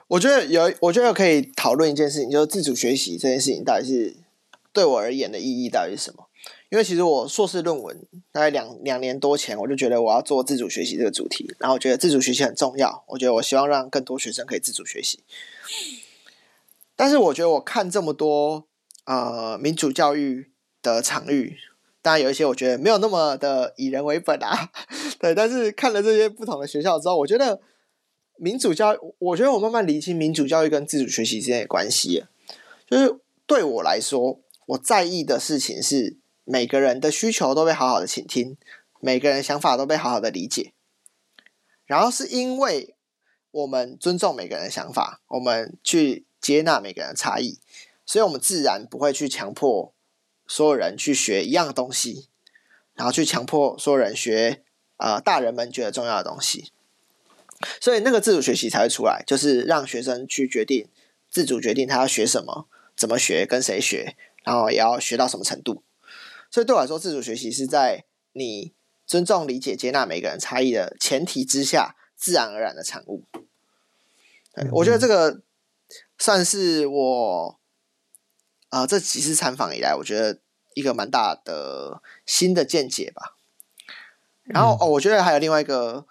[0.08, 4.16] 我觉得有，我觉得可以讨论一件事情，就是自主学习这件事情到底是
[4.72, 6.24] 对我而言的意义到底是什么？
[6.70, 15.22] 因为其实我硕士论文大概两两年多前，我就觉得我要做自主学习这个主题，然后我觉得自主学习很重要，我觉得我希望让更多学生可以自主学习。
[16.96, 18.66] 但是我觉得我看这么多
[19.04, 20.50] 呃民主教育
[20.82, 21.56] 的场域，
[22.02, 24.70] 当然有一些我觉得没有那么的以人为本啊，
[25.20, 27.60] 对，但是看了这些不同的学校之后，我觉得。
[28.38, 32.24] 民主教育，我觉得我慢慢理清民主教育跟自主学习之间的关系。
[32.88, 38.56] 就是对我来说，我在意的事情是每个人的需求都被好好的倾听，
[39.00, 40.72] 每个人想法都被好好的理解。
[41.84, 42.94] 然后是因为
[43.50, 47.58] 我们尊重每个人的想法，我们去接纳每个人的差异，
[48.06, 49.92] 所以我们自然不会去强迫
[50.46, 52.28] 所有人去学一样东西，
[52.94, 54.62] 然后去强迫所有人学
[54.98, 56.72] 呃大人们觉得重要的东西。
[57.80, 60.88] 所以那个自主学习才会出来，就是让学生去决定，
[61.28, 65.82] 自主决定他要学什么，怎么学，跟谁学，然后也要学到什么程度。
[66.50, 68.72] 所以对我来说，自主学习是在你
[69.06, 73.24] 尊重、理解、接纳每个人差异的前提之下，自然而然的产物。
[74.54, 75.42] 对，我觉得这个
[76.16, 77.58] 算是我
[78.68, 80.38] 啊、呃、这几次参访以来，我觉得
[80.74, 83.36] 一个蛮大的新的见解吧。
[84.44, 86.06] 然后哦，我觉得还有另外一个。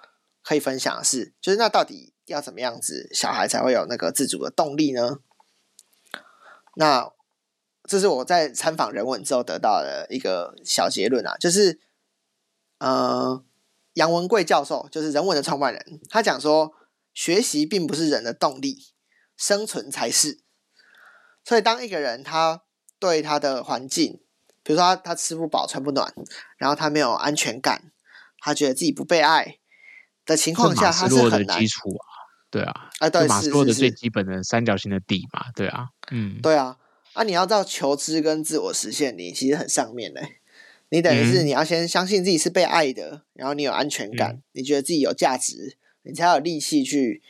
[0.48, 5.20] 可以分享的是，就是那到底要怎么样子，小孩才会有那个自主的动力呢？
[6.78, 7.12] 那
[7.84, 11.82] 这是我在参访人文之后得到的一个小结论啊，就是
[12.78, 13.44] 呃，
[13.96, 16.74] 杨文贵教授就是人文的创办人，他讲说，
[17.14, 18.94] 学习并不是人的动力，
[19.36, 20.40] 生存才是。
[21.44, 22.64] 所以，当一个人他
[23.00, 24.22] 对他的环境，
[24.64, 26.14] 比如说他他吃不饱穿不暖，
[26.56, 27.92] 然后他没有安全感，
[28.40, 29.60] 他觉得自己不被爱。
[30.28, 31.60] 的情况下，它是很难。
[31.60, 32.06] 基础啊，
[32.52, 36.78] 对啊，啊，对，马斯洛的最基本的三角形的底嘛，对啊，嗯，对啊，
[37.13, 40.38] 啊，你要到求知跟自我实现，你其实很上面嘞。
[40.90, 47.22] 你等于是你要先相信自己是被爱的，嗯、然后你有安全感，嗯、你觉得自己有价值，你才有力气去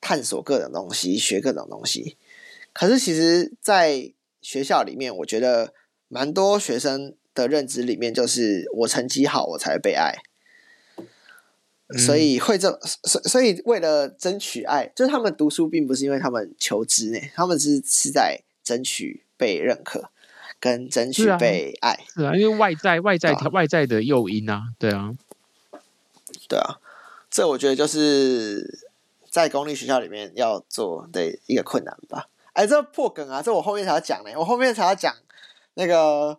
[0.00, 2.16] 探索各种东西，学各种东西。
[2.72, 5.72] 可是，其实，在学校里面，我觉得
[6.08, 10.16] 蛮多学生的认知里面，就是我成绩好，我才被爱。
[11.98, 20.10] 所以会这，所所以为了争取爱，就是他们读书并不是因为他们求知呢，他们是是在争取被认可，
[20.58, 22.04] 跟争取被爱。
[22.12, 25.14] 是啊，是啊，因为外在外在、啊、外在的诱因啊，对啊。
[26.48, 26.78] 对啊，
[27.30, 28.80] 这我觉得就是
[29.30, 32.28] 在公立学校里面要做的一个困难吧。
[32.52, 35.14] 哎，这破梗啊，这我后面才要讲呢，我后面才要讲
[35.74, 36.38] 那个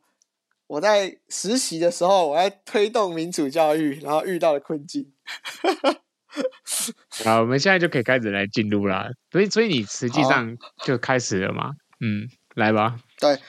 [0.67, 5.12] 我在实习的时候，我在推动民主教育，然后遇到了困境。
[7.23, 9.08] 好，我们现在就可以开始来进入啦。
[9.32, 11.71] 所以，所以你实际上就开始了嘛？
[11.99, 12.99] 嗯，来吧。
[13.19, 13.39] 对，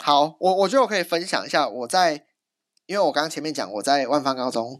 [0.00, 2.26] 好，我我觉得我可以分享一下我在，
[2.86, 4.78] 因为我刚刚前面讲我在万方高中，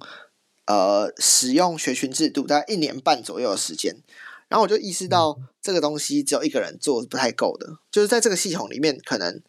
[0.66, 3.96] 呃，使用学群制度大概一年半左右的时间，
[4.48, 9.42] 然后我就意识到这个东西只有一个人做是不太够的，就是在这个系统里面，可能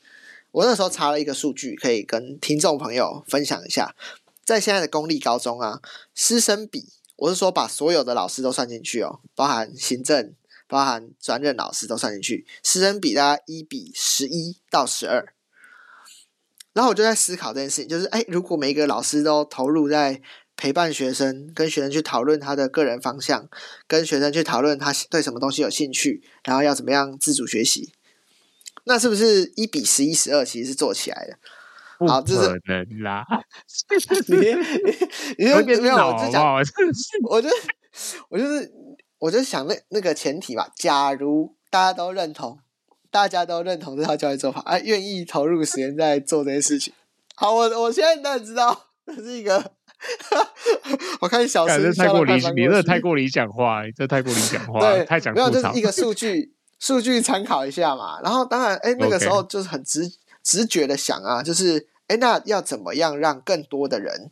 [0.51, 3.95] 我那时候查了一个数据，可以跟听众朋友分享一下，
[4.43, 5.81] 在现在的公立高中啊，
[6.15, 6.89] 师生比。
[7.17, 10.33] 我是说，把所有的老师都算进去哦，包含行政、
[10.67, 15.33] 包含专任老师都算进去，师生比大概一比十一到十二。
[16.71, 20.21] 然后我就在思考这件事情，就是哎，如果每一个老师都投入在
[20.55, 23.49] 陪伴学生，跟学生去讨论他的个人方向，
[23.85, 27.91] 跟学生去讨论他对什么东西有兴趣，然后要怎么样自主学习，
[28.89, 31.37] 那是不是一比十一、十二其实是做起来的？
[32.07, 33.23] 好，这是能啦。
[34.27, 36.55] 你你你就没有，我就讲，
[37.29, 37.49] 我就
[38.29, 38.71] 我就是
[39.19, 42.57] 我就想那那个前提吧，假如大家都认同，
[43.11, 46.91] 大家都认同这套教育做法，啊，愿意投入时间在做这些事情。
[47.35, 49.71] 好，我我现在当然知道这是一个，
[51.21, 58.19] 我看小时太过理，你这太过理想化，这太过理想化，对，太讲，没有，就是一个数据数据参考一下嘛。
[58.21, 60.11] 然后当然，哎，那个时候就是很直。
[60.41, 64.31] 直觉的想啊，就是哎，那要怎么样让更多的人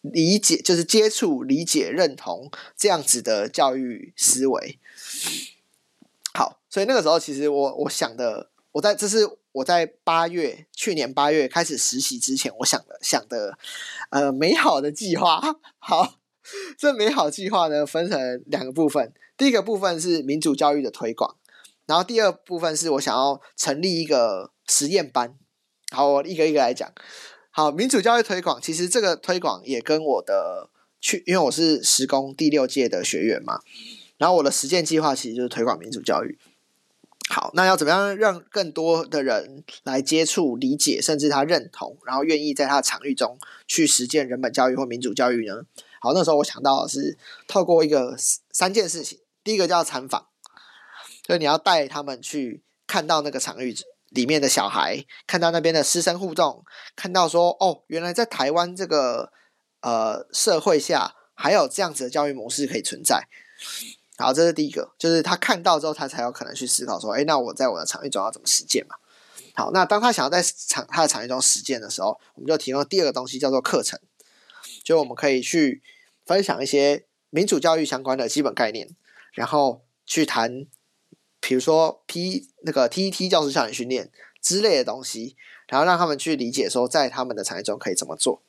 [0.00, 4.78] 理解，就是接触、理解、认同这样子的教育思维？
[6.32, 13.58] 好，所以那个时候其实我我想的，我在这是我在八月去年八月开始实习之前，我想的想的
[14.10, 15.42] 呃美好的计划。
[15.78, 16.14] 好，
[16.78, 21.36] 这美好计划呢分成两个部分，第一个部分是民主教育的推广，
[21.90, 25.34] 然后第二部分是我想要成立一个实验班。
[25.90, 26.88] 好，我一个一个来讲。
[27.50, 33.58] 好，民主教育推广，其实这个推广也跟我的去，因为我是实工第六届的学员嘛，
[34.18, 36.38] 然后我的实践计划其实就是推广民主教育。
[37.28, 45.64] 好，那要怎么样让更多的人来接触、理解，甚至他认同，然后愿意在他的场域中去实践人本教育或民主教育呢？
[46.00, 48.16] 好，那时候我想到的是透过一个
[48.52, 50.28] 三件事情，第一个叫参访，
[51.30, 53.72] 所以你要带他们去看到那个场域。
[54.08, 56.64] 里面的小孩看到那边的师生互动，
[56.96, 59.30] 看到说哦，原来在台湾这个
[59.82, 63.28] 呃社会下，还有这样子的教育模式可以存在。
[64.18, 68.96] 好，这是第一个，就是他看到之后，他才有可能去思考说，哎，那我在我的场域中要怎么实践嘛？
[69.54, 73.96] 好，那当他想要在场他的场域中实践的时候，我们就提供第二个东西，叫做课程，
[74.82, 75.80] 就我们可以去
[76.26, 78.88] 分享一些民主教育相关的基本概念，
[79.34, 80.66] 然后去谈。
[81.40, 85.36] 比如说 P 那个 TET 教师校园训练之类的东西，
[85.68, 88.42] 然后让他们去理解说，在他们的产业中可以怎么做。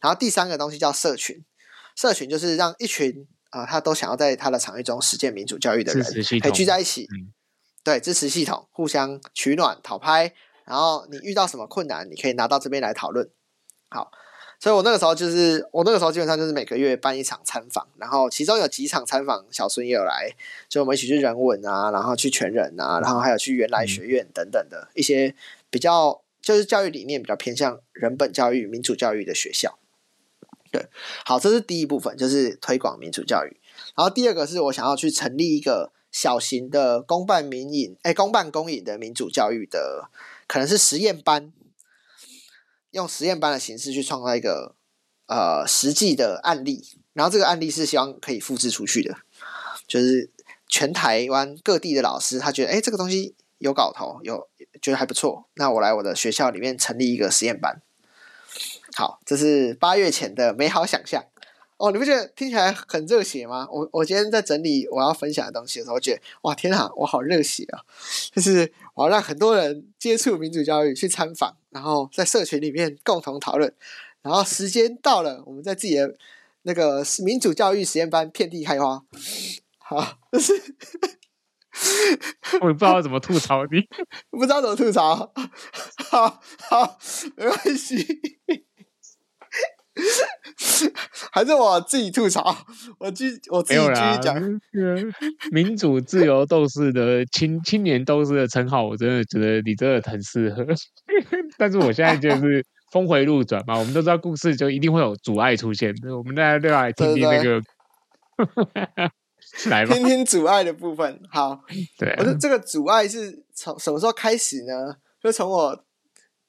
[0.00, 1.44] 然后第三个东西叫社群，
[1.94, 6.04] 社群就是让一群啊、呃，他都想要在他的场域中实践民主教育的人，
[6.40, 7.32] 可以聚在一起，嗯、
[7.84, 10.34] 对，支持系统，互相取暖、讨拍。
[10.64, 13.30] 然后你遇到什么困难，你可以拿到这边来讨论。
[13.88, 14.10] 好。
[14.62, 20.32] 所以我那个时候就是，我那个时候基本上就是每个月办一场参访，然后其中有几场参访，小孙也有来，
[20.68, 25.34] 就我们一起去人文啊，然后去全人啊，然后还有去原来学院等等的一些
[25.68, 29.76] 比较，就是教育理念比较偏向人本教育、民主教育的学校。
[30.70, 30.86] 对，
[31.24, 33.56] 好，这是第一部分，就是推广民主教育。
[33.96, 40.08] 然后第二个是我想要去成立一个小型的公办民营，哎，公办公营的民主教育的，
[40.46, 41.52] 可能是实验班。
[42.92, 44.74] 用实验班的形式去创造一个
[45.26, 49.14] 呃实际的案例，然后这个案例是希望可以复制出去的，
[49.86, 50.30] 就是
[50.68, 54.48] 全台湾各地的老师他觉得哎这个东西有搞头，有
[54.80, 57.82] 觉得还不错，那我来我的学校里面成立一个实验班。
[58.94, 61.24] 好，这是八月前的美好想象
[61.78, 63.66] 哦，你不觉得听起来很热血吗？
[63.70, 67.80] 我我今天在整理我要分享的东西的时候，我觉得哇天啊，我好热血啊！
[68.32, 71.56] 就是我要让很多人接触民主教育，去参访。
[71.70, 73.72] 然后在社群里面共同讨论，
[74.20, 76.14] 然后时间到了，我们在自己的
[76.62, 79.02] 那个民主教育实验班遍地开花。
[79.78, 80.52] 好，就是
[82.60, 83.80] 我也不知道怎么吐槽你，
[84.30, 85.32] 不知道怎么吐槽。
[86.10, 86.98] 好好，
[87.36, 87.96] 没关系。
[91.32, 92.54] 还是我自己吐槽，
[92.98, 94.60] 我继我自己继续讲。
[95.50, 100.66] 民主自由斗士的青青年斗士的称号，我真的觉得你真的很适合。
[101.58, 105.94] 但是我现在就是峰回路转嘛，我们都知道故事就一定会有阻碍出现。
[106.16, 107.60] 我们大家都要来听听那个
[109.68, 111.20] 来吧，听听阻碍的部分。
[111.30, 111.60] 好，
[111.98, 114.96] 对啊我说这个阻碍是从什么时候开始呢？
[115.22, 115.84] 就从我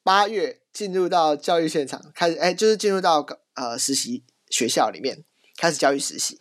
[0.04, 3.26] 八月进入到教育现场开始，哎，就是进入到
[3.56, 5.24] 呃实习学校里面
[5.58, 6.40] 开始教育实习。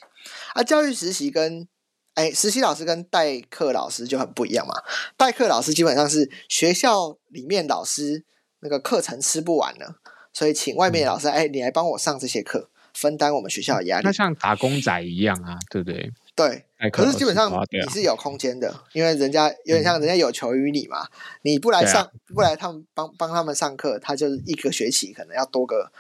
[0.55, 1.67] 啊，教育实习跟
[2.15, 4.75] 哎实习老师跟代课老师就很不一样嘛。
[5.17, 8.25] 代课老师基本上是学校里面老师
[8.61, 9.97] 那个课程吃不完了，
[10.33, 14.05] 所以请外面的老师，哎，你来帮我上这些课，分担我们学校的压力。
[14.05, 16.13] 那像打工仔一样啊，对不对？
[16.35, 21.09] 对，可是基本上你是有空间的，啊、因为人家有点像人家有求于你嘛，嗯、
[21.43, 25.93] 你不来上，啊、不来他们帮帮他们上课，他就是一个学期可能要多个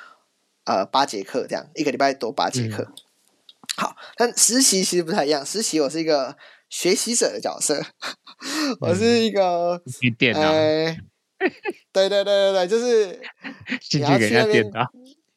[0.64, 2.82] 呃八节课这样，一个礼拜多八节课。
[2.82, 2.94] 嗯、
[3.76, 6.34] 好，但实习其实不太一样，实习我是一个
[6.70, 9.82] 学习者的角色，嗯、我是一个
[10.18, 10.96] 电脑，呃、
[11.92, 13.20] 对对对对对，就是
[13.92, 14.72] 你要去那边。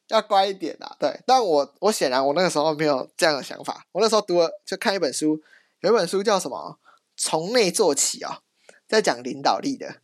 [0.09, 3.85] 要乖一点啊，对，但我我显然我那个时候没有这样的想法。
[3.91, 5.41] 我那时候读了就看一本书，
[5.81, 6.77] 有一本书叫什么
[7.17, 8.41] 《从内做起》啊，
[8.87, 10.01] 在讲领导力的。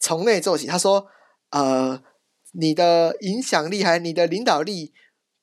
[0.00, 1.06] 从内做起，他说，
[1.50, 2.02] 呃，
[2.52, 4.94] 你的影响力还你的领导力，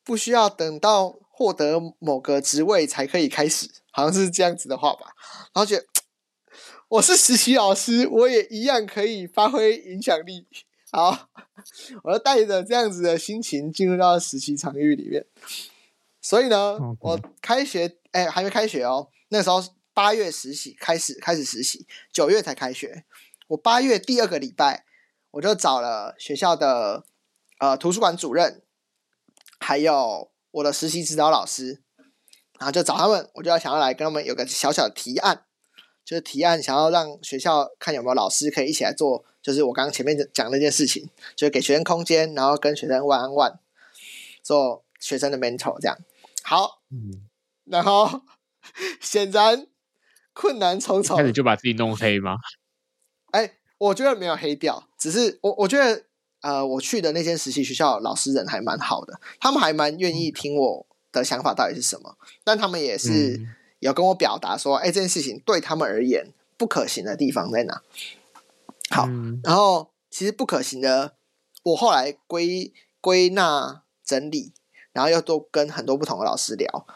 [0.04, 5.14] 不需要等到获得某个职位才可以开始，好像是这样子的话吧。
[5.54, 5.86] 然后觉得
[6.90, 10.48] 我是实习老师，我也一样可以发挥影响力。
[10.92, 11.30] 好，
[12.04, 15.26] 我就带着这样子的心情进入到实习场域里面。
[16.22, 19.10] 所以呢我开学哎、欸，还没开学哦。
[19.30, 19.64] 那时候
[19.94, 23.06] 八月实习开始，开始实习，九月才开学。
[23.48, 24.86] 我八月第二个礼拜，
[25.32, 27.06] 我就找了学校的
[27.60, 28.64] 呃图书馆主任，
[29.60, 31.82] 还有我的实习指导老师，
[32.60, 35.47] 然后就找他们，我就要想要来跟他们有个小小的提案，
[36.08, 39.26] 就是提案想要让学校看有没有老师可以一起来做。
[39.42, 43.58] 就是我刚刚前面讲那件事情，就是给学生空间，然后跟学生 one on one
[44.42, 45.98] 做学生的 mentor 这样。
[46.44, 47.28] 好，嗯，
[47.66, 48.22] 然后
[49.02, 49.68] 显然
[50.34, 52.38] 困难重重，开始就把自己弄黑吗？
[53.32, 56.04] 哎，我觉得没有黑掉，只是我我觉得
[56.42, 63.40] 呃，我去的那间实习学校老师人还蛮好的，他们还蛮愿意听我的想法到底是什么，但他们也是
[63.80, 67.82] 有跟我表达说，哎，这件事情对他们而言不可行的地方在哪？
[68.90, 71.16] 好，嗯、然后其实不可行的，
[71.64, 74.54] 我后来归归纳整理，
[74.94, 76.88] 然后又都跟很多不同的老师聊，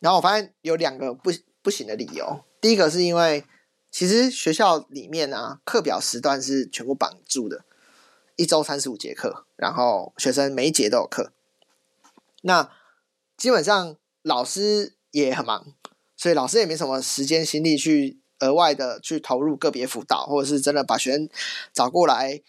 [0.00, 1.30] 然后我发现有两个不
[1.62, 2.44] 不行的理由。
[2.60, 3.44] 第一个是因为
[3.90, 7.64] 其实学校里面啊，课表时段是全部绑住的，
[8.36, 11.32] 一周三十五节课，然后学生每一节都有课，
[12.42, 12.70] 那
[13.36, 15.74] 基本上老师也很忙，
[16.20, 18.18] 所以老师也没什么时间心力去。
[18.42, 21.28] 额外的去投入个别辅导，或者是真的把学生
[21.74, 22.40] 找过来，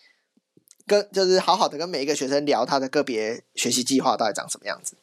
[0.88, 4.94] 跟就是好好的跟每一个学生聊他的个别学习计划到底长什么样子。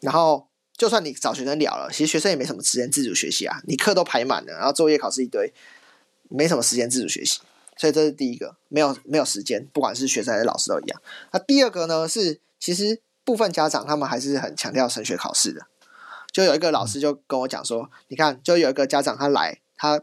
[0.00, 0.48] 然后，
[0.78, 5.52] 就算你找学生聊了，其实学生也没什么时间自主学习啊，你课都排满了，然后作业考试一堆，
[6.30, 7.40] 没什么时间自主学习。
[7.76, 11.02] 所以这是第一个，没有没有时间，不管是学生还是老师都一样。
[11.32, 15.66] 那第二个呢，是其实部分家长他们还是很强调升学考试的。
[16.32, 20.02] 就有一个老师就跟我讲说，你看，就有一个家长他来他。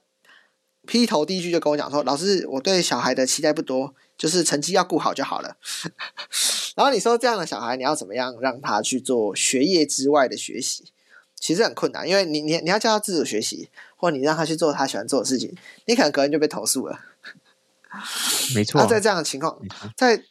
[0.86, 5.58] 劈头第一句就跟我讲说：“老师，我对小孩的期待不多，就是成绩要顾好就好了。
[6.78, 10.86] ”然后你说这样的小孩，你要怎么样让他去做学业之外的学习？
[11.36, 13.68] 其实很困难，因为你你你要叫他自主学习，
[13.98, 15.54] 或你让他去做他喜欢做的事情，
[15.88, 16.98] 你可能隔天就被投诉了。
[18.56, 18.80] 没错。
[18.80, 19.60] 那在这样的情况，
[19.98, 20.24] 在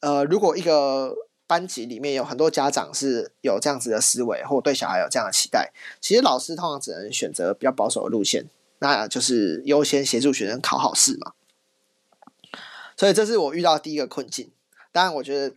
[0.00, 1.14] 呃，如果一个
[1.50, 8.46] 班级里面有很多家长是有这样子的思维，或对小孩有这样的期待，其实老师通常只能选择比较保守的路线。
[8.78, 11.32] 那就是优先协助学生考好试嘛，
[12.96, 14.50] 所以这是我遇到第一个困境。
[14.90, 15.54] 当然，我觉得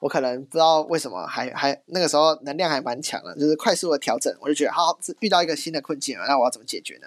[0.00, 7.06] 我可能不知道为什么还还那个时候能量还蛮强的，就是快速的调整，我就觉得好，遇到一个新的困境了，那我要怎么解决呢？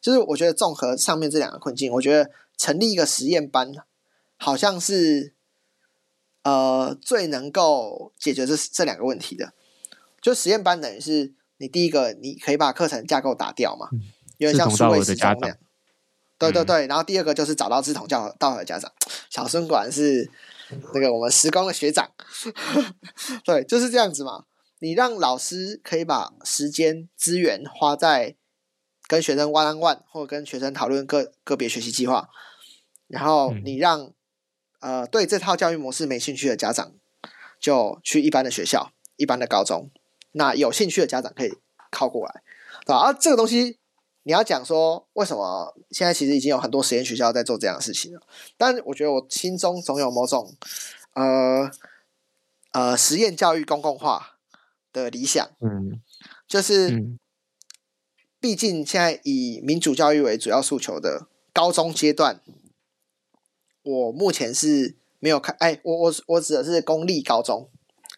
[0.00, 3.70] 就是我觉得综合上面这两个困境，我觉得成立一个实验班，
[4.38, 5.34] 好像是
[6.42, 9.52] 呃最能够解决这这两个问题的。
[10.20, 13.88] 就实验班等于是你第一个，你可以把课程架构打掉嘛。
[13.92, 14.00] 嗯
[14.38, 15.56] 有点像数位时钟那样，
[16.36, 16.88] 对对对。
[16.88, 18.90] 然后第二个就是找到志同教道合的家长。
[19.30, 20.28] 小孙果然是
[20.94, 22.10] 那个我们时光的学长，
[23.44, 24.46] 对，就是这样子嘛。
[24.80, 28.34] 你让老师可以把时间资源花在
[29.06, 32.28] 跟学生 one on one，或者跟学生讨论个个别学习计划，
[33.06, 34.10] 然后你让
[34.82, 36.92] 呃对这套教育模式没兴趣的家长
[37.58, 39.90] 就去一般的学校、一般的高中。
[40.32, 41.54] 那有兴趣的家长可以
[41.90, 42.42] 靠过来，
[42.84, 42.98] 对吧？
[43.06, 43.78] 而这个东西。
[44.24, 48.20] 你要讲说为什么现在其实已经有很多实验学校在做这样的事情了，
[48.56, 50.54] 但我觉得我心中总有某种
[51.14, 51.68] 呃
[52.70, 54.38] 呃实验教育公共化
[54.92, 56.00] 的理想，嗯，
[56.46, 57.16] 就是
[58.38, 62.40] 毕竟现在以民主教育为主要诉求的高中阶段，
[63.82, 65.56] 我目前是没有看。
[65.58, 67.68] 哎，我我我指的是公立高中，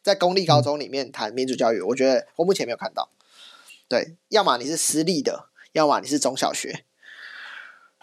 [0.03, 3.11] 在公立高中里面谈民主教育，我觉得我目前没有看到。
[3.89, 6.85] 对，要么你是私立的，要么你是中小学。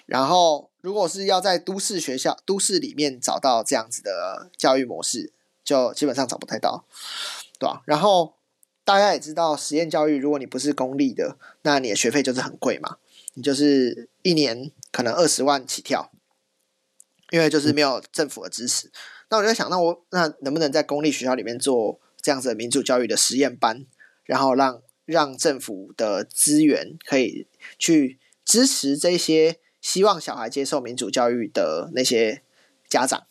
[0.05, 5.31] 然后，如果是要在都市学校、都市里面找到这样子的教育模式，
[5.63, 6.85] 就基本上找不太到，
[7.59, 7.81] 对吧？
[7.85, 8.35] 然后。
[8.83, 12.97] 大家也知道，实验教育如果你不是公立的，那你的学费就是很贵嘛。
[13.35, 16.11] 你就是一年可能二十万起跳，
[17.31, 18.91] 因为就是没有政府的支持。
[19.29, 23.87] 那我就在想，那我那能不能在公立学校里面做这样子的民主教育的实验班，
[24.25, 27.47] 然后让让政府的资源可以
[27.79, 32.43] 去支持这些希望小孩接受民主教育的那些
[32.87, 33.25] 家长？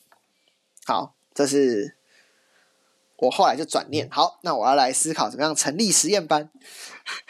[0.85, 1.95] 好，这是。
[3.23, 6.49] 我后来就转念，好，那我要来思考怎么样成立实验班。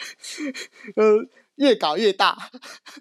[0.95, 1.27] 呃，
[1.61, 2.49] 越搞越大。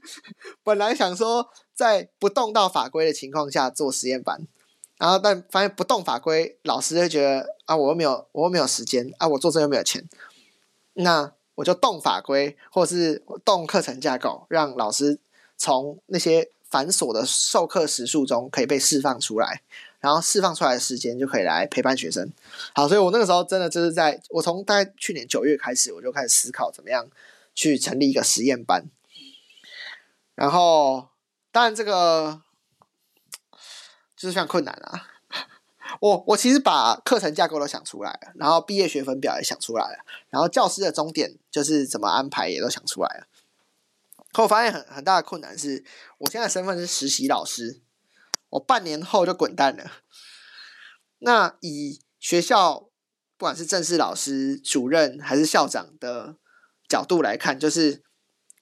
[0.62, 4.46] 本来想说在不动到法规的情况下做实验班，
[4.98, 10.06] 然后但发现不动法规，老师会觉得啊，我又没有，我又没有时间啊，我做这又没有钱，
[10.92, 15.18] 那我就动法规，或是动课程架构，让老师
[15.56, 19.62] 从那些繁琐的授课时数中可以被释放出来。
[20.00, 22.32] 然后释放出来的时间就可以来陪伴学生。
[22.74, 27.06] 好，所以我那个时候真的就是在我从大概去年九月开始，我就开始思考怎么样
[27.60, 28.88] 去成立一个实验班。
[30.34, 31.10] 然后，
[31.52, 32.40] 当然这个
[34.16, 35.08] 就是非常困难啊。
[36.00, 39.98] 我我其实把课程架构都想出来了，然后毕业学分表也想出来了，
[40.30, 43.26] 然后教师的终点就是怎么安排也都想出来了。
[44.32, 45.84] 可我发现很很大的困难是，
[46.16, 47.82] 我现在身份是实习老师。
[48.48, 49.92] 我半年后就滚蛋了。
[51.18, 52.88] 那以学校
[53.36, 56.36] 不管是正式老师、主任还是校长的
[56.90, 58.02] 角度来看，就是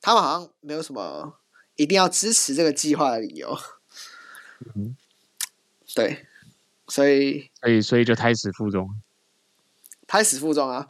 [0.02, 1.40] 他们好像没有什么
[1.76, 3.58] 一定要支持这个计划的理由。
[4.76, 4.94] 嗯，
[5.96, 6.26] 对，
[6.86, 8.90] 所以所以所以就胎死腹中，
[10.06, 10.86] 胎死腹中啊。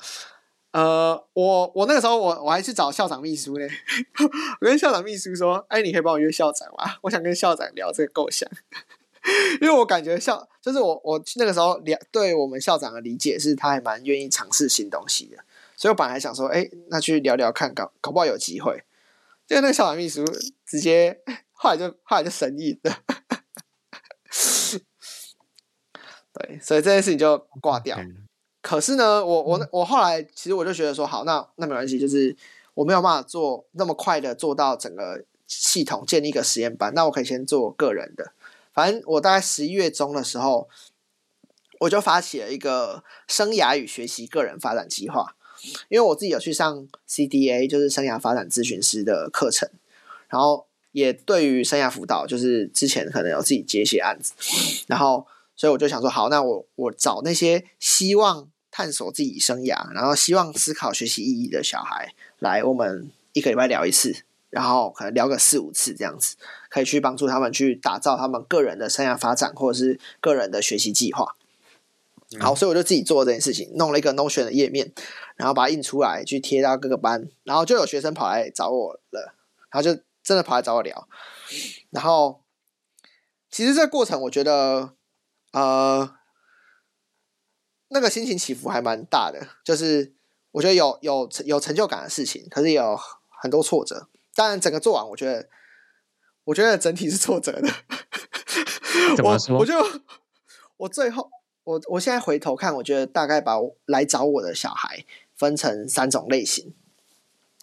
[0.73, 3.67] 呃，我我那个时候我我还去找校长秘书呢，
[4.61, 6.97] 我跟校长秘书说：“哎，你可以帮我约校长吗？
[7.03, 8.49] 我想跟校长聊这个构想，
[9.63, 15.39] 因为我感觉校就是我我那个时候聊对我们校长的理解是，他还蛮愿意尝试新东西的，
[15.79, 18.83] 所以我本来还想说，哎，那去聊聊看，搞搞不好有机会。
[19.47, 20.25] 结果那个校长秘书
[20.67, 21.23] 直接
[21.53, 22.99] 后来就后来就神隐了，
[26.33, 27.97] 对，所以这件事情就挂掉。”
[28.61, 32.37] 可是呢，我我我后来其实我就觉得说，好，那那没关系，就是
[32.75, 38.33] 我没有办法做那么快的做到整个系统建立一个实验班，那我可以先做个人的。
[38.75, 40.69] 反正我大概十一月中的时候，
[41.81, 45.37] 我就发起了一个生涯与学习个人发展计划，
[45.89, 49.69] 因为我自己有去上 CDA，就是生涯发展咨询师的课程，
[50.29, 54.33] 然后也对于生涯辅导，就是之前可能有自己接一些案子，
[54.87, 55.27] 然后。
[55.61, 66.37] 所以我就想说，好，那我我找那些希望探索自己生涯，然后希望思考学习意义的小孩来，我们一个礼拜聊一次，然后可能聊个四五次这样子，
[66.71, 71.35] 可以去帮助他们去打造他们个人的生涯发展或者是个人的学习计划。
[72.41, 74.93] 好，所以我就自己做这件事情，弄了一个 Notion 的页面，
[75.37, 79.35] 然后把它印出来，去贴到各个班，然后就有学生跑来找我了，
[79.71, 81.09] 然后就真的跑来找我聊，
[81.91, 82.43] 然后
[83.51, 84.95] 其实这个过程我觉得。
[85.51, 86.15] 呃，
[87.89, 90.13] 那个心情起伏还蛮大的，就是
[90.51, 92.95] 我觉得有有有成就感的事情，可是也有
[93.31, 94.09] 很多挫折。
[94.35, 95.49] 当然，整个做完，我觉得
[96.45, 97.69] 我觉得整体是挫折的。
[99.17, 99.55] 怎么说？
[99.55, 99.75] 我我就
[100.77, 101.31] 我最后
[101.69, 105.05] 我我现在回头看，我觉得大概把我来找我的小孩
[105.37, 106.73] 分成三种类型。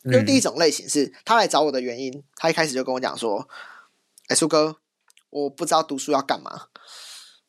[0.03, 3.49] 因为第一种类型是他来找我的原因，他一开始就跟我讲说
[4.29, 4.77] ：“哎，苏哥，
[5.31, 6.67] 我不知道读书要干嘛。”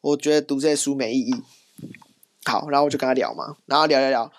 [0.00, 1.34] 我觉得读这些书没意义。
[2.46, 4.32] 好，然后我就跟他聊嘛，然后聊聊聊，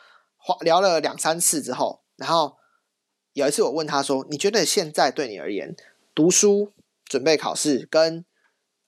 [0.61, 2.57] 聊了两三次之后，然后
[3.33, 5.75] 有一次我问他说：“你觉得现在对你而言，
[6.15, 6.71] 读书、
[7.05, 8.25] 准备考试，跟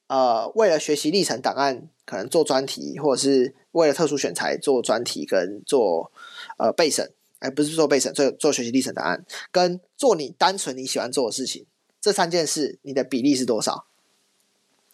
[0.10, 6.12] 呃为了学习历程档案，可能做专题，或者是为了特殊选材做专题，跟做
[6.58, 11.66] 呃备审，哎，不是做备审，做做学习历程档案，跟做你单纯你喜欢做的事情，
[12.02, 13.86] 这三件事，你的比例是多少？”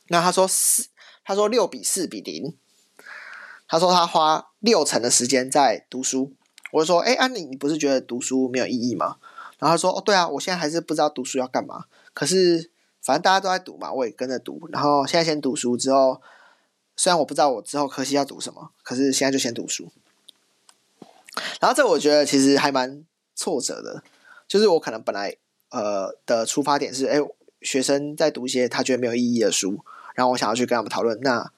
[0.09, 0.89] 那他说四。
[1.27, 2.55] 他说六比四比零。
[3.67, 6.31] 他说他花六成的时间在读书。
[6.71, 9.15] 我就说：“哎，安妮，你不是觉得读书没有意义吗？”
[9.57, 11.85] 然后他说：“哦，对啊，我现在还是不知道读书要干嘛。
[12.13, 12.69] 可是
[13.05, 14.67] 反正大家都在读嘛，我也跟着读。
[14.71, 16.19] 然后现在先读书之后，
[16.97, 19.91] 虽然我不知道我之后科系要读什么，可是现在就先读书。
[21.61, 24.01] 然后这我觉得其实还蛮挫折的，
[24.47, 25.35] 就是我可能本来
[25.69, 27.19] 呃的出发点是，哎，
[27.61, 29.79] 学生在读一些他觉得没有意义的书，
[30.15, 31.51] 然后我想要去跟他们讨论，那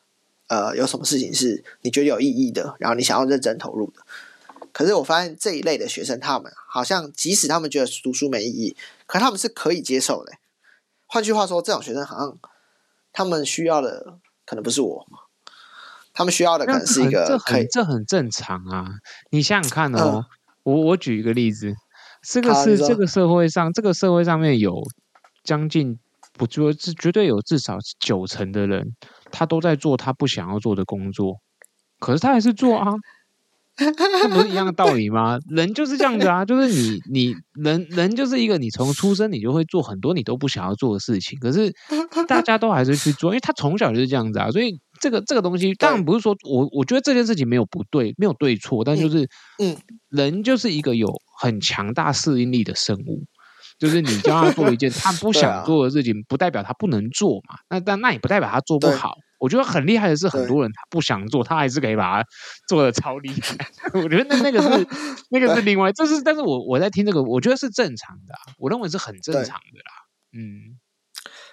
[0.48, 4.02] 呃有什么事情是你觉得有意义的，然后你想要认真投入的。
[4.74, 8.76] 可是我发现这一类的学生，他们好像即使他们觉得读书没意义，
[9.06, 10.34] 可他们是可以接受的。
[11.08, 12.38] 换句话说，这种学生好像
[13.12, 15.06] 他们需要的可能不是我，
[16.14, 18.86] 他们需要的可能是一个可以，这很正常啊。
[19.32, 20.26] 你想想看哦，嗯、
[20.64, 21.74] 我我举一个例子，
[22.24, 24.74] 这个是这个社会上，这个社会上面有
[25.44, 25.98] 将近，
[26.40, 28.96] 我觉得是绝对有至少九成的人，
[29.32, 31.38] 他都在做他不想要做的工作，
[32.00, 32.92] 可是他还是做啊。
[34.22, 35.38] 这不是一样的道理吗？
[35.50, 41.72] 人就是这样子啊，就是你 你人人就是一个，你从出生你就会做很多你都不想要做的事情，可是
[42.28, 44.50] 大家都还是去做，因为他从小就是这样子啊。
[44.50, 49.78] 所以这个这个东西当然不是说我我觉得这件事情没有不对，没有对错，但就是嗯，
[50.10, 51.08] 人就是一个有
[51.40, 53.26] 很强大适应力的生物，
[53.78, 57.60] 就是你叫他做一件他不 想做的事情，不代表他不能做嘛。
[57.70, 59.14] 那但那也不代表他做不好。
[59.40, 62.28] 我觉得很厉害的是，很多人他不想做，他还是可以把它
[62.68, 63.56] 做的超厉害。
[63.94, 64.88] 我觉得那那个是
[65.30, 69.94] 那个是另外，这是但是我我在听这个，我觉得是正常的，我认为是很正常的啦。
[70.34, 70.80] 嗯，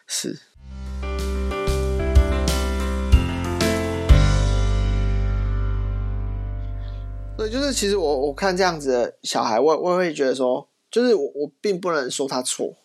[0.07, 0.41] 是。
[7.37, 12.77] 所以就是，其实我我看这样子的小孩，我我会觉得说，就是我我并不能说他错，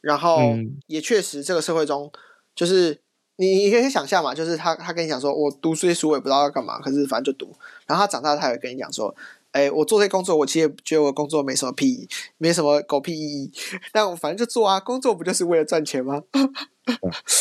[0.00, 2.10] 然后也确实这个社会中
[2.54, 3.02] 就是。
[3.40, 7.56] 你你可以想象嘛，就是他他跟你讲说，我读这些书我也不知道要干嘛，可是反正就读。
[7.86, 9.14] 然后他长大，他也跟你讲说，
[9.52, 13.50] 哎，我做这些工作，我其实觉得我工作没什么屁，没什么狗屁意义。
[13.92, 16.22] 但我反正就做啊，工作不就是为了赚钱吗？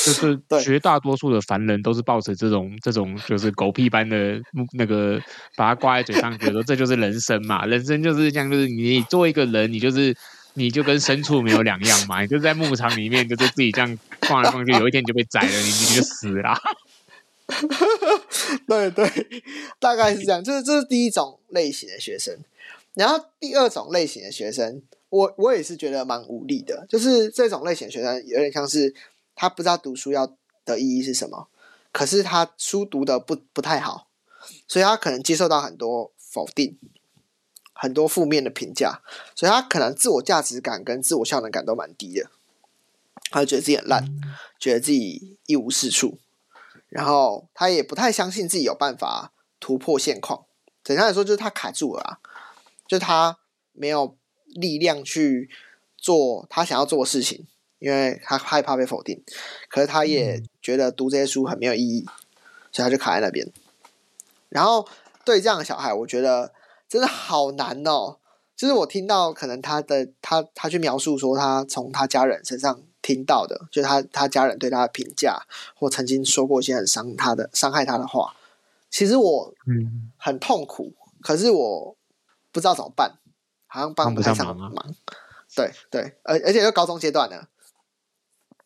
[0.05, 4.41] 就 是绝大多数的凡人都是抱着这种这种就是狗屁般的
[4.77, 5.19] 那个，
[5.57, 10.15] 把它挂在嘴上，觉得说这就是人生嘛，人生就是这样，就是你做一个人，你就是。
[10.53, 13.97] 你就跟牲畜没有两样嘛， 你就在牧场里面，就是自己这样
[14.27, 16.53] 逛来逛去，有一天你就被宰了，你你就死了。
[18.67, 19.09] 对对，
[19.79, 20.43] 大概是这样。
[20.43, 22.37] 就是这是第一种类型的学生，
[22.93, 26.85] 然后第二种类型的学生，我我也是觉得蛮无力的。
[26.87, 28.93] 就是这种类型的学生，有点像是
[29.35, 30.31] 他不知道读书要
[30.65, 31.47] 的意义是什么，
[31.91, 34.07] 可是他书读的不不太好，
[34.67, 36.77] 所以他可能接受到很多否定。
[37.81, 38.99] 很多负面的评价，
[39.33, 42.29] 所以他可能自我价值感跟自我效能感都蛮低的，
[43.31, 44.05] 他就觉得自己很烂，
[44.59, 46.17] 觉得自己一无是处，
[46.89, 50.43] 然后他也不太相信自己有办法突破现况。
[50.83, 52.19] 简单来说，就是他卡住了啊，
[52.85, 53.37] 就他
[53.71, 55.49] 没有力量去
[55.95, 57.47] 做他想要做的事情，
[57.79, 59.23] 因为他害怕被否定。
[59.69, 62.05] 可是他也觉得读这些书很没有意义，
[62.73, 63.49] 所以他就卡在那边。
[64.49, 64.85] 然后
[65.23, 66.51] 对这样的小孩，我觉得。
[66.89, 68.17] 真的好难哦！
[68.55, 75.43] 就是我听到，可能他的他他去描述说，他从他家人身上听到的，就是他他家人对他的评价，
[75.75, 78.35] 或曾经说过一些很伤他的、伤害他的话。
[78.89, 81.95] 其实我嗯很痛苦，嗯、可是我
[82.51, 83.19] 不知道怎么办，
[83.67, 84.73] 好像帮不太上忙。
[84.73, 84.95] 忙
[85.55, 87.47] 对对，而而且又高中阶段呢，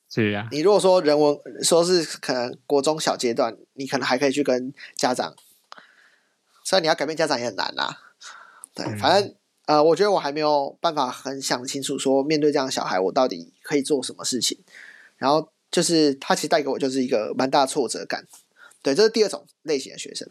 [0.10, 0.48] 是啊。
[0.50, 5.36] 你如果说人文，说是可能国中小阶段，你可能还可以去跟家长，
[6.64, 8.00] 虽然你要改变家长也很难啦。
[8.74, 14.58] 对，反正呃，我觉得我还没有办法很想清楚，说面对这样的小孩，我到底可以做什么事情。
[15.18, 18.28] 然后就是他其实带给我就是一个蛮大的挫折感。
[18.82, 20.28] 对，这是第二种类型的学生。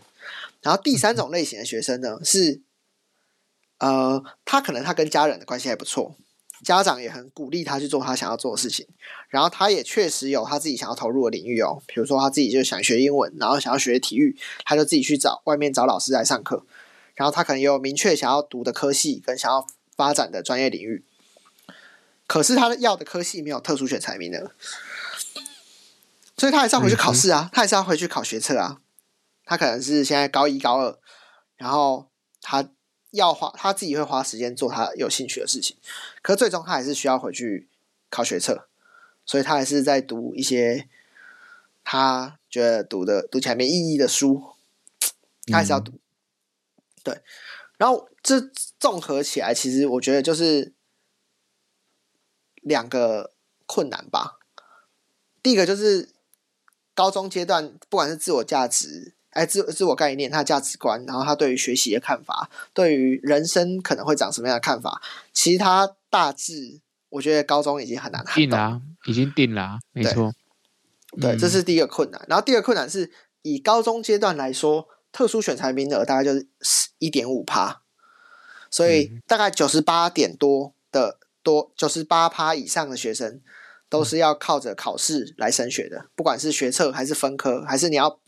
[0.60, 2.60] 然后第三种类型的学生呢，是
[3.78, 6.14] 呃，他可能他跟家人的关系还不错，
[6.62, 8.86] 家长也很鼓励他去做他想要做的事情。
[9.30, 16.66] 然后他也确实有他自己想要投入的领域哦，比如说他自己就想学英文，然后想要学体育，他就自己去找外面找老师来上课。
[17.14, 21.04] 然后他可能也有明确想要读的科系跟想要发展的专业领域，
[22.26, 24.50] 可是他的要的科系没有特殊选材名额，
[26.36, 28.80] 所以他还是要回去考试啊，他还是要回去考学测啊。
[29.44, 30.98] 他可能是现在高一高二，
[31.56, 32.08] 然后
[32.40, 32.70] 他
[33.10, 35.76] 要花他自己会花时间做他有兴趣的事情，
[36.22, 37.68] 可是最终他还是需要回去
[38.08, 38.66] 考学测，
[39.26, 40.88] 所以他还是在读一些
[41.84, 44.54] 他觉得读的读起来没意义的书，
[45.48, 45.92] 他还是要读。
[47.04, 47.20] 对，
[47.78, 48.40] 然后这
[48.78, 50.72] 综合起来，其实我觉得就是
[52.62, 53.32] 两个
[53.66, 54.38] 困难吧。
[55.42, 56.10] 第一个就是
[56.94, 70.32] 高中阶段，不管是自我价值、哎自自我概念、他的价值观，然后他对于学习的看法，对于人生可能会长什么样的看法，其实他大致我觉得高中已经很难定了，已经定了，没错。
[71.20, 72.20] 对，这是第一个困难。
[72.22, 73.10] 嗯、然后第二个困难是
[73.42, 74.88] 以高中阶段来说。
[75.12, 76.46] 特殊选材名额大概就是
[76.98, 77.82] 一点五趴，
[78.70, 83.40] 所以大概九十八点多的多九十八趴以上的学生
[83.88, 88.18] 都是要靠着考试来升学的，不管是学测还是分科，还是你要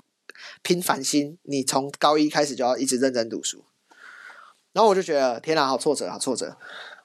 [0.63, 3.65] 拼繁星，你从高一开始就要一直认真读书。
[4.73, 6.57] 然后我就觉得天哪，好挫折，好挫折！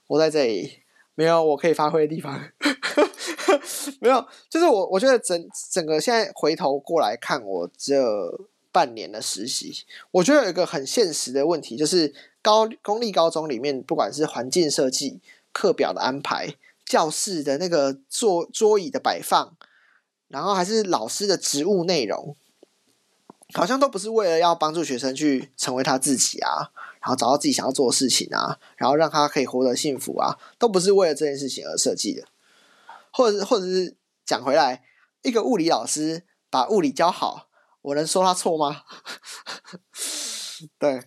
[0.08, 0.82] 我在这里
[1.14, 2.50] 没有我可以发挥的地方，
[4.02, 5.40] 没有，就是我我觉得整
[5.72, 8.02] 整个现在回头过来看我这
[8.72, 15.20] 半年的实习，我觉得有一个很现实的问题，就是高公立高中里面，不管是环境设计、
[15.52, 16.56] 课表的安排、
[16.86, 19.56] 教室的那个座桌椅的摆放，
[20.28, 22.36] 然后还是老师的职务内容，
[23.54, 26.72] 好像都不是为了要帮助学生去成为他自己啊。
[27.02, 32.28] 然后找到自己想要做的事情啊，然后让他可以活得幸福啊，都不是为了这件事情而设计的，
[33.10, 33.96] 或者或者是
[34.26, 34.84] 讲回来，
[35.22, 37.48] 一个物理老师把物理教好，
[37.82, 38.82] 我能说他错吗？
[40.78, 41.00] 对，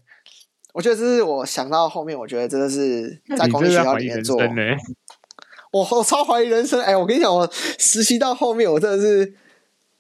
[0.75, 4.37] 我觉得这是我想到后面，我觉得真的是在公立学校里面做，
[5.73, 6.81] 我我超怀疑人生。
[6.81, 7.49] 哎，我跟你讲，我
[7.79, 9.35] 实习到后面，我真的是，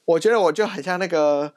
[0.04, 1.54] 我觉得我就很像那个。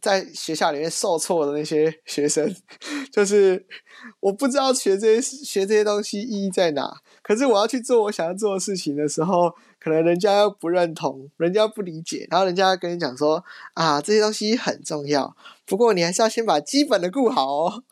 [0.00, 2.54] 在学校里面受挫的那些学生，
[3.12, 3.66] 就是
[4.20, 6.88] 我不知道学这些学这些东西意义在哪。
[7.22, 13.42] 可是我要去做我想要做的事情的时候，可能人家又不认同，人家不理解，然后人家跟你讲说
[13.74, 17.82] 啊，这些东西很重要，不过你还是要先把基本的顾好哦。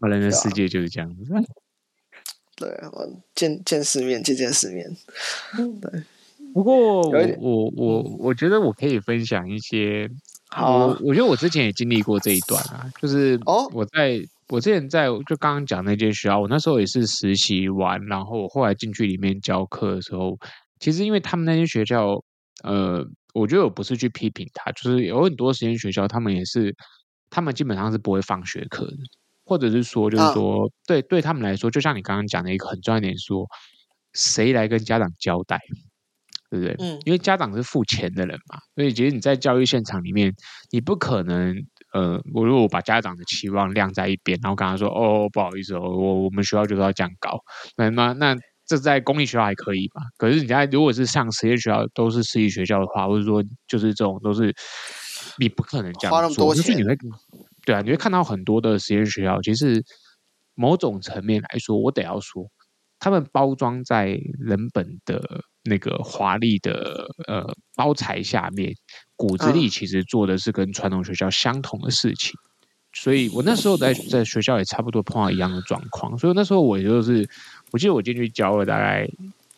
[0.00, 1.24] 后来的世界就是这样子。
[2.56, 4.96] 对，我见见世面，见见世面。
[5.80, 6.02] 对。
[6.52, 10.10] 不过我我我我觉得我可以分享一些，
[10.48, 13.38] 好啊，我我觉得我之前也经历过这一段啊，就是
[13.72, 14.20] 我在、哦、
[14.50, 20.36] 我之前在就刚刚讲那间学校，我那时候也是实习完，然后我后来进去里面教课的时候，
[20.78, 22.22] 其实因为他们那间学校，
[22.64, 26.74] 呃，我觉得我不是去批评他，就是有很多实验学校，他们也是，
[27.30, 28.96] 他们基本上是不会放学课的，
[29.44, 33.46] 或者是说就是说，啊、对对他们来说，就像你刚刚讲的一个很重要一点说，
[34.14, 35.58] 谁来跟家长交代？
[36.50, 36.74] 对不对？
[36.80, 40.34] 嗯，因为家长是付钱的人嘛，所以其实你在教育现场里面，
[40.72, 41.54] 你不可能，
[41.92, 47.38] 呃，我如果把家长的期望晾在一边，然后跟他说，哦，不好意思哦，我我们学校就是要这样搞，
[47.76, 48.36] 那那那
[48.66, 50.00] 这在公立学校还可以吧？
[50.16, 54.54] 可是你在如果是上实验学校，都是私立学校的话，或者说就是这种都是，
[55.38, 56.96] 你不可能这样做，花那么多钱，就是你会，
[57.66, 59.82] 对啊，你会看到很多的实验学校，其实
[60.54, 62.44] 某种层面来说，我得要说，
[63.00, 65.42] 他们包装在人本的。
[65.64, 67.46] 那个华丽的呃
[67.76, 68.74] 包材下面，
[69.14, 72.32] 骨子里其实做的是跟传统学校相同的事情，
[72.94, 77.28] 所以我那时候在在学校也差不多碰到一样的状况，所以那时候我也就是，
[77.72, 79.06] 我记得我进去教了大概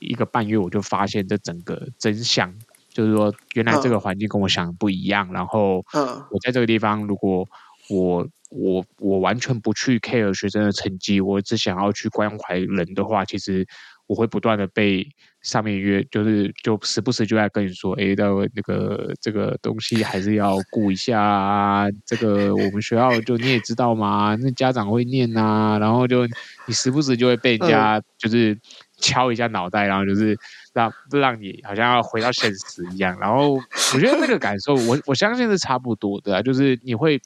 [0.00, 2.52] 一个半月，我就发现这整个真相，
[2.88, 7.48] 就是说原来这个环境跟我想的不一样，然后我在这个地方，如果
[7.88, 13.66] 我我我完全不去 care 学生的成绩，我只想要去关怀人的话，其实。
[14.08, 15.06] 我会不断的被
[15.40, 21.86] 上面约，就是就时不时就在跟你说，哎，那那个这个东西还是要顾一下啊。
[22.04, 26.26] 这个我们学校就你也知道嘛，那家长会念啊，然后就
[26.66, 28.58] 你时不时就会被人家就是
[28.98, 30.36] 敲一下脑袋，然后就是
[30.74, 33.16] 让让你好像要回到现实一样。
[33.18, 37.18] 然后我觉得那个感受，我我相信是差不多的啊，就是你会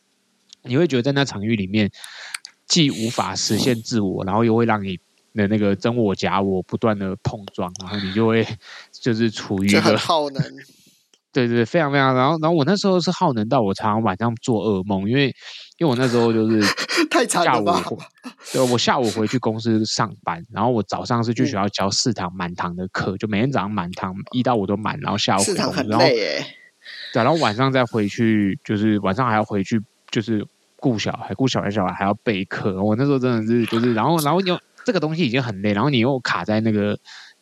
[0.66, 1.90] 你会觉得在那场域里面，
[2.66, 4.98] 既无法实现自我，然后又会让你。
[5.36, 8.42] 的那个真我假我不断的碰撞，然后你就会
[8.90, 10.42] 就是处于一个耗能，
[11.30, 12.14] 对对，非常非常。
[12.14, 15.26] 然后然后我那时候是耗能到我常常晚上做噩梦，因为
[15.76, 16.62] 因为我那时候就是
[17.12, 17.84] 太惨了吧。
[18.50, 26.42] 对，我下午回去公司上班，然后我早上是去学校教四堂满堂的课，就每天早上满堂一到五都满，然后下午回公司，然后对，
[27.12, 30.46] 然后晚上再回去，就是晚上还要回去，就是
[30.76, 32.82] 顾小孩，顾小孩，小孩还要备课。
[32.82, 34.58] 我那时候真的是就是，然后然后又。
[34.84, 36.96] 这个东西已经很累，然后你又卡在那个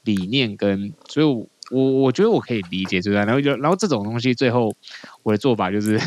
[0.04, 1.26] 理念跟，所以
[1.70, 3.16] 我我觉得我可以理解，对不对？
[3.16, 4.74] 然后就然后这种东西，最后
[5.22, 6.00] 我的做法就是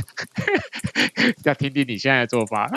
[1.46, 2.68] 要听听你现在的做法。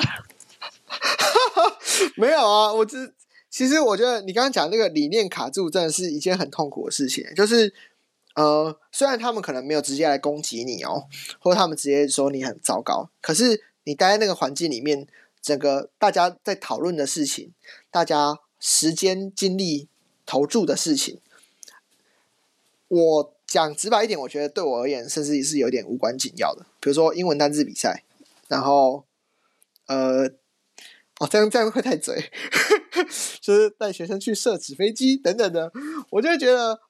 [2.16, 3.14] 没有啊，我只
[3.48, 7.24] 其实我觉得你刚刚讲那个理念卡住，真的是一件很痛苦的事情。
[7.34, 7.72] 就是
[8.34, 11.04] 呃，虽然他们可能没有直接来攻击你哦，
[11.38, 15.06] 或者他们直接说你很糟糕，可是你待在那个环境里面，
[15.42, 17.52] 整个大家在讨论的事情，
[17.90, 18.38] 大家。
[18.62, 19.88] 时间精力
[20.26, 21.18] 投注的事情，
[22.88, 26.66] 我讲直白一点，我觉得对我而言，甚至是有点无关紧要的。
[26.78, 28.04] 比如说英文单字比赛，
[28.48, 29.06] 然后
[29.86, 30.26] 呃，
[31.20, 32.30] 哦，这样这样会太嘴，
[33.40, 35.72] 就是带学生去射纸飞机等等的，
[36.10, 36.80] 我就会觉得，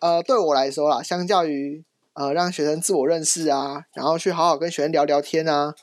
[0.00, 1.82] 呃，对我来说啦，相较于
[2.12, 5.74] 呃让学生自我认识啊，然后去好好跟学生聊聊天啊，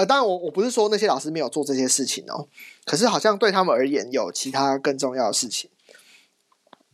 [0.00, 2.48] 呃，当然我我不是说那些老师没有做这些事情哦，
[2.86, 5.68] 可是好像对他们而言有其他更重要的事情。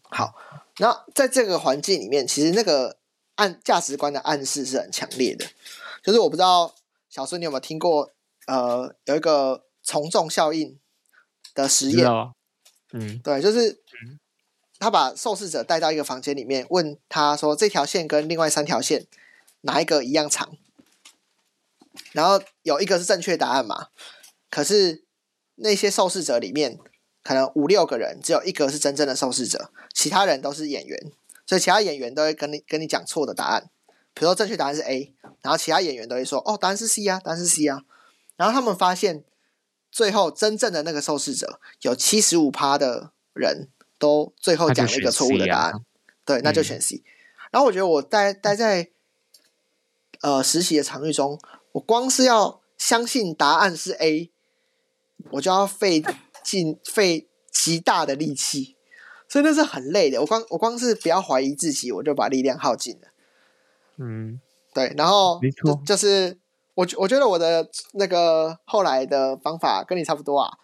[0.02, 0.34] 好，
[0.78, 2.96] 那在这个环境里面，其实那个
[3.36, 5.46] 暗价值观的暗示是很强烈的。
[6.02, 6.74] 就是我不知道
[7.08, 8.12] 小孙你有没有听过，
[8.48, 10.76] 呃，有一个从众效应
[11.54, 12.08] 的实验。
[12.92, 13.80] 嗯，对，就是
[14.80, 19.06] 他把受试者带到一个房间里面，问他说：“这条线跟另外三条线
[19.60, 20.56] 哪一个一样长？”
[22.16, 23.88] 然后有一个是正确答案嘛？
[24.48, 25.04] 可是
[25.56, 26.78] 那些受试者里面，
[27.22, 30.98] 可能五六个人，只有一个是真正的受试者，其他人都是演员，
[31.44, 33.68] 所以其他演员都会跟你跟你讲错的答案。
[34.14, 35.12] 比如说正确答案是 A，
[35.42, 37.82] 然后其他演员都会说：“哦，答案是 C 啊，答案是 C 啊。”
[38.36, 39.22] 然后他们发现，
[39.92, 45.80] 最后真正的那个受试者有七十五趴的人都最后讲了一个错误的答案，啊、
[46.24, 46.96] 对，那就选 C。
[46.96, 47.04] 嗯、
[47.50, 48.88] 然后我觉得我待待在
[50.22, 51.38] 呃实习的场域中，
[51.76, 54.30] 我光是要相信答案是 A，
[55.32, 56.02] 我就要费
[56.42, 58.76] 尽费极大的力气，
[59.28, 60.18] 所以那是很累的。
[60.20, 63.08] 我光我光是不要怀疑自己，我就把力量耗尽了。
[63.98, 64.40] 嗯，
[64.72, 66.38] 对，然后没错，就是
[66.74, 70.56] 我我觉得我的那个后来的方法跟你差不多啊。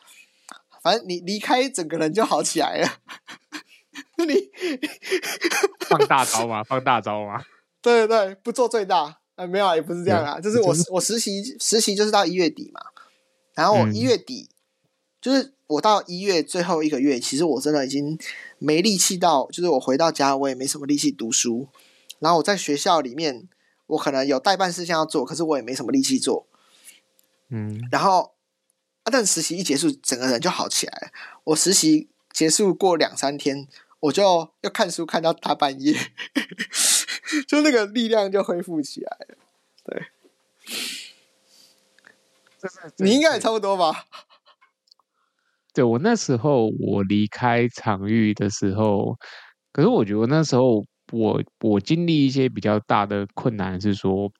[0.82, 2.88] 反正你离开，整个人就好起来了。
[4.16, 4.50] 你
[5.80, 7.44] 放大招嘛，放大招嘛。
[7.82, 9.18] 对对对，不做最大。
[9.36, 10.40] 呃，没有啊，也不是这样啊。
[10.40, 12.80] 就是我我实习实习就是到一月底嘛，
[13.54, 14.48] 然后我一月底。
[14.48, 14.54] 嗯
[15.22, 18.18] 就是我到一月最后一个月，其实我真的已经
[18.58, 21.68] 没力气到，就是我回到家我也没什么力气读书。
[22.18, 23.48] 然后我在学校里面，
[23.86, 26.48] 我可能有待办事项要做，可是我也没什么力气做。
[27.50, 28.32] 嗯，然后
[29.04, 31.12] 啊，但实习一结束，整个人就好起来了。
[31.44, 33.68] 我实习结束过两三天，
[34.00, 35.96] 我就要看书看到大半夜，
[37.46, 39.36] 就那个力量就恢复起来了。
[39.84, 40.06] 对，
[42.98, 44.04] 你应该也差不多吧。
[45.74, 49.16] 对，我那时候我离开场域的时候，
[49.72, 54.30] 可是我觉得那时候我我经历一些比较大的困难，是说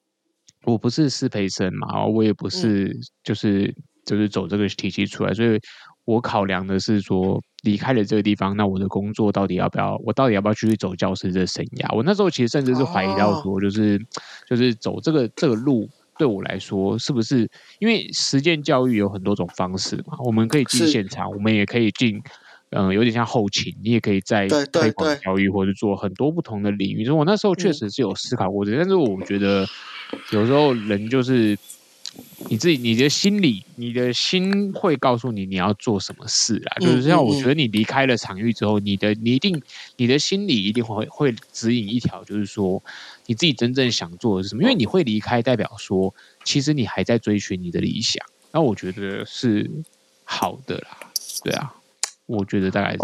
[0.64, 3.74] 我不是师培生嘛，我也不是就是、嗯、
[4.05, 5.59] 就是走这个体系出来，所以
[6.05, 11.96] 我考量的是说离开了这个地方，那我的工作到底要不要，我到底要不要继续走教师这生涯？
[11.96, 15.88] 我那时候其实甚至是怀疑到说，就是、哦、就是走这个这个路。
[16.18, 20.16] 对我来说，是不是因为实践教育有很多种方式嘛？
[20.24, 22.22] 我们可以进现场，我们也可以进，
[22.70, 27.04] 嗯、呃，有点像后勤，你也可以在推广教育，或者做很多不同的领域。
[27.04, 29.66] 所以我那时候确实是有思考过这、嗯，但是我觉得
[30.32, 31.58] 有时候人就是。
[32.50, 36.72] 你自己，你的心里，你的心会告诉你你要做什么事啦？
[36.80, 39.62] 嗯、就是像我觉得你离开了场域之后，嗯、你的你一定，
[39.96, 42.82] 你的心理一定会会指引一条，就是说
[43.26, 44.62] 你自己真正想做的是什么。
[44.62, 48.22] 因为你会离开，代表说其实你还在追寻你的理想。
[48.50, 49.70] 那我觉得是
[50.24, 50.98] 好的啦，
[51.42, 51.74] 对啊，
[52.26, 52.98] 我觉得大概是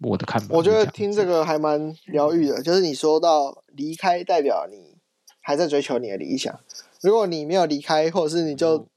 [0.00, 0.58] 我的看法、哦。
[0.58, 4.96] 我觉得听这个还蛮疗愈的，就是你说到离开，代表你
[5.40, 6.60] 还在追求你的理想。
[7.04, 8.88] 如果你没有离开，或者是你就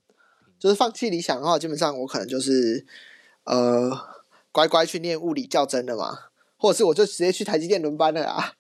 [0.58, 2.86] 就是放弃理想的话，基本上我可能就是
[3.44, 3.92] 呃
[4.54, 6.18] 乖乖去念物理较真的嘛，
[6.58, 8.54] 或者是我就直接去台积电轮班了啊。